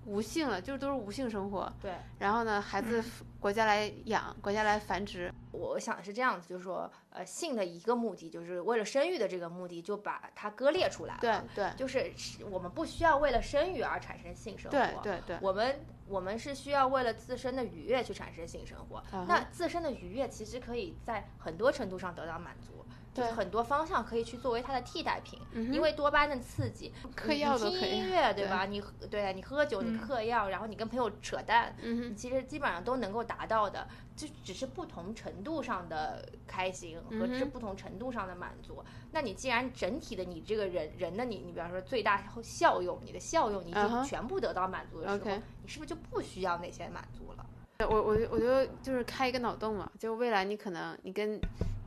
[0.05, 1.71] 无性了，就是都是无性生活。
[1.81, 1.93] 对。
[2.19, 3.03] 然后呢，孩子
[3.39, 5.31] 国家来养，国家来繁殖。
[5.51, 11.19] 我想的是这样子，就是说，呃，性的一个目的就是为了生育的这个目的，就把它割裂出来了。
[11.21, 12.11] 对对，就是
[12.49, 14.77] 我们不需要为了生育而产生性生活。
[14.77, 19.03] 对对对，我们我们是需要为了自身的愉悦去产生性生活。
[19.27, 22.85] 那自身的愉悦其实可以在很多程度上得到满足。
[23.13, 25.37] 就是很多方向可以去作为它的替代品，
[25.73, 28.65] 因为多巴胺的刺激，嗑药听音乐对吧？
[28.65, 31.75] 你对你喝酒，你嗑药，然后你跟朋友扯淡，
[32.15, 33.85] 其实基本上都能够达到的，
[34.15, 38.81] 就只是不同程度上的开心和是不同程度上的满足。
[39.11, 47.45] 那你既然整体的你这个人人的你，你比方说最大效用，你的效用你已经全部得到满足的时候，你是不是就不需要那些满足了？
[47.89, 51.37] 我我我觉得就是开一个脑洞嘛，就未来你可能你跟。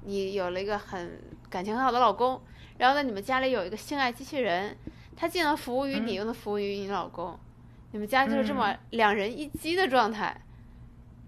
[0.04, 2.40] 你有了一个很感情很好的老公，
[2.78, 4.76] 然后呢，你们家里有一个性爱机器人，
[5.16, 7.38] 它既能服务于你，又能服务于你老公，
[7.92, 10.40] 你们家就是这么两人一机的状态。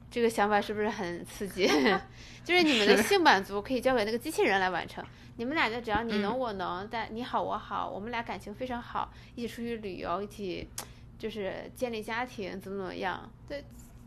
[0.09, 1.67] 这个想法是不是很刺激？
[2.45, 5.05] 就是你们的性满足可以交给那个机器人来完成，
[5.37, 10.69] 你们俩就只要你能我能，但你好我好，我们俩感情非常好，一起出去旅游，一起
[11.19, 13.29] 就是建立家庭，怎么怎么样？
[13.49, 13.65] 对，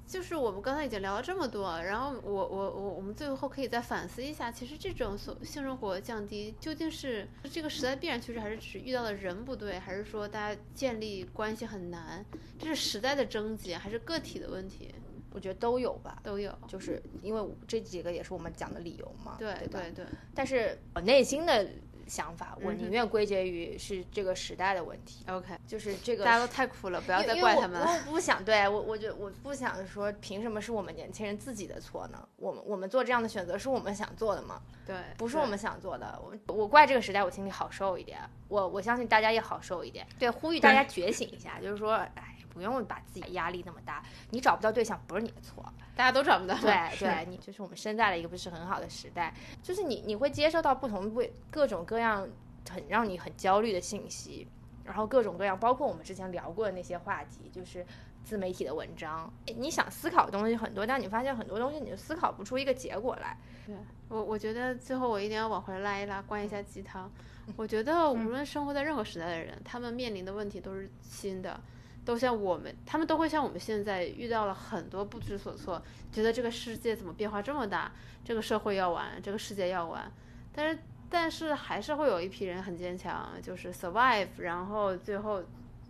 [0.10, 12.26] 就是我们刚才已经聊了这么多，然后我我我我们最后可以再反思一下，其实这种所性生活降低究竟是这个时代必然趋势，还是只是遇到的人不对，还是说大家建立关系很难？
[12.58, 14.92] 这是时代的症结，还是个体的问题？
[15.32, 19.36] 我觉得都有吧，都有，就是因为这几个也是我们讲的理由嘛。
[19.38, 20.04] 对对对。
[20.34, 21.70] 但是我内心的
[22.10, 25.24] 想法，我宁愿归结于是这个时代的问题。
[25.30, 27.88] OK，就是这个大家都太苦了，不要再怪他们了。
[28.08, 32.28] 我不想对我，我就我不想说，凭什么是我们年轻人自己的错呢？
[32.38, 34.62] 我们我们做这样的选择是我们想做的吗？
[34.86, 36.20] 对，不是我们想做的。
[36.48, 38.20] 我我怪这个时代，我心里好受一点。
[38.48, 40.08] 我我相信大家也好受一点。
[40.18, 42.36] 对，呼吁大家觉醒一下，就是说，哎。
[42.52, 45.64] 不用把自己压力那么大，你找不到对象不是你的错，
[46.00, 46.56] 大家都找不到。
[46.64, 51.22] 对对，你就是我们生在了一个不是很好的时代，就是你你会接收到不同不
[51.52, 52.26] 各种各样
[52.70, 54.48] 很让你很焦虑的信息，
[54.86, 57.86] 然后各种各样，包括我们之前聊过的那些话题，就是
[58.24, 63.38] 自媒体的文章，你想思考的东西很多，但你发现很多东西你就思考不出一个结果来。
[63.66, 63.76] 对
[64.08, 67.12] 我，我觉得最后我一定要往回拉一拉，灌一下鸡汤。
[67.58, 71.60] 我觉得无论生活在任何时代的人，他们面临的问题都是新的。
[72.06, 75.80] 都像我们，他们都会像我们现在遇到了很多不知所措，
[76.12, 77.92] 觉得这个世界怎么变化这么大，
[78.24, 80.12] 这个社会要完，这个世界要完，
[80.52, 80.80] 但是
[81.10, 85.44] 但是还是会有一批人很坚强，就是 survive，然后最后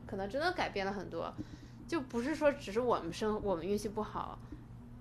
[0.06, 1.34] 可能真的改变了很多，
[1.88, 4.38] 就不是说只是我们生我们运气不好，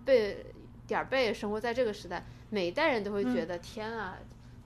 [0.05, 0.47] 被
[0.87, 4.17] 点儿背生活在这个时代，每一代人都会觉得天啊，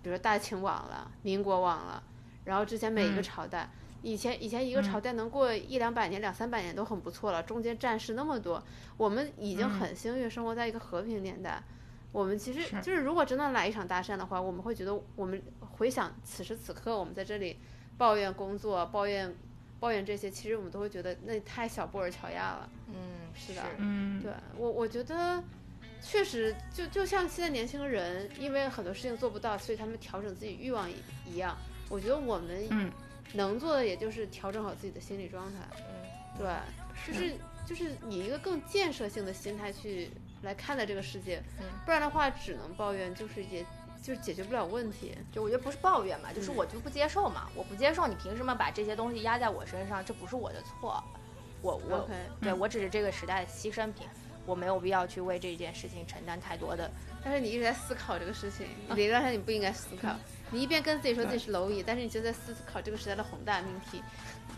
[0.02, 2.02] 比如说大清亡了，民国亡了，
[2.44, 3.70] 然后之前每一个朝代。
[4.02, 8.62] 以前以前一个朝代能过一两百年、两三百年都很不错了，中间战事那么多，
[8.96, 11.62] 我们已经很幸运生活在一个和平年代。
[12.10, 17.58] 我们其实就是如果真的来一场大战的话，我们会觉得我们回想此时此刻我们在这里
[17.96, 19.34] 抱怨工作、抱怨
[19.80, 22.68] 抱怨这些，其实我们都会觉得那太小布尔乔亚了。
[22.88, 22.94] 嗯，
[23.34, 25.42] 是的，嗯，对我我觉得
[26.02, 30.86] 确实就就像现在年轻人因为很多事情做不到，所以他们调整自己欲望
[31.24, 31.56] 一样。
[31.88, 32.90] 我觉得我们嗯。
[33.32, 36.48] 能做的也就是调整好自己的心理状态，嗯，对，
[37.06, 37.34] 就是
[37.66, 40.10] 就是以一个更建设性的心态去
[40.42, 43.64] 来看待这个世界，嗯，不然的话只能抱怨，就是也
[44.02, 45.16] 就是解决不了问题。
[45.32, 50.04] 就我觉得不是抱怨嘛，就是我就不接受嘛，我不接受，你凭什么把这些东西压在我身上？
[50.04, 51.02] 这不是我的错，
[51.62, 52.10] 我我
[52.40, 54.06] 对我只是这个时代的牺牲品，
[54.44, 56.90] 我没有必要去为这件事情承担太多的。
[57.24, 58.66] 但是你一直在思考这个事情，
[58.96, 60.14] 理论上你不应该思考。
[60.52, 64.02] 你一边跟自己说自己是蝼蚁，但是你就在思考这个时代的宏大命题。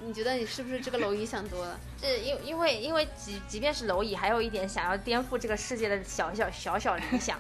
[0.03, 1.78] 你觉得你是不是这个蝼蚁想多了？
[2.03, 7.38] 这因因为因为即即便是蝼蚁，还有一点想要颠覆这个世界的小小小小理想。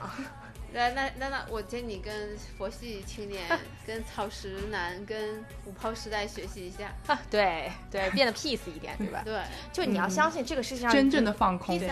[0.74, 3.42] 那那那那，我建议你跟佛系青年、
[3.86, 6.92] 跟草食男、跟五抛时代学习一下。
[7.30, 9.22] 对对，变得 peace 一点，对吧？
[9.24, 9.40] 对，
[9.72, 11.78] 就你要相信这个世界上真正的放空。
[11.78, 11.88] 对，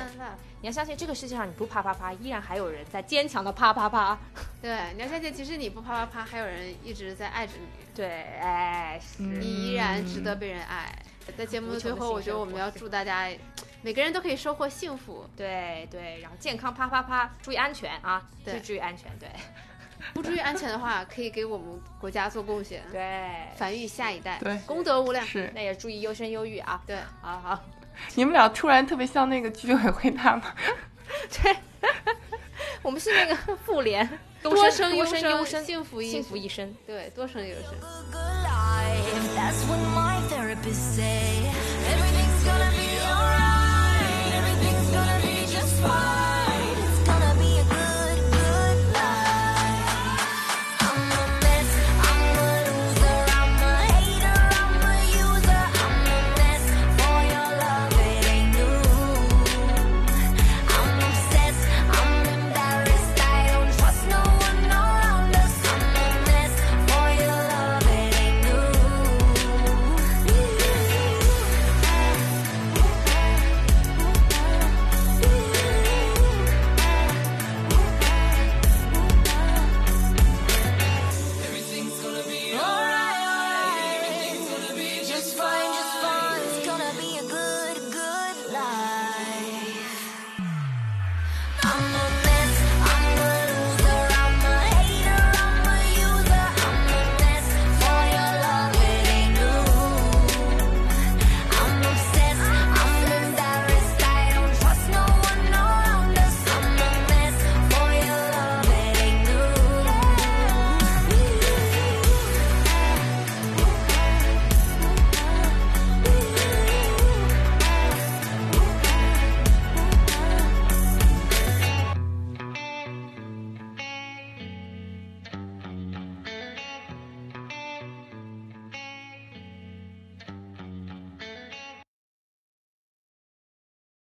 [0.61, 4.19] 你要相信这个世界上你不啪啪啪，依然还有人在坚强的啪啪啪。
[4.61, 7.67] 对，你要相信，其实你不啪啪啪，还有人一直在爱着你。
[7.95, 8.09] 对，
[8.41, 10.93] 哎，你依然值得被人爱。
[11.39, 13.29] 在节目的最后，我觉得我们要祝大家。
[13.85, 19.29] 每个人都可以收获幸福，对对，然后健康啪啪啪，注意安全啊，对，注意安全，对，
[20.15, 27.61] 不注意安全的话，可以给我们国家做贡献，对，繁育下一代，对，功德无量，是，那也注意优生优育啊，对，好好，
[28.15, 30.55] 你们俩突然特别像那个居委会大妈，
[31.43, 31.57] 对，
[32.83, 33.35] 我们是那个
[33.67, 34.09] 妇联，
[34.41, 37.75] 多生优生优生，幸福幸福一生，对，多生优生。
[45.83, 46.32] fire.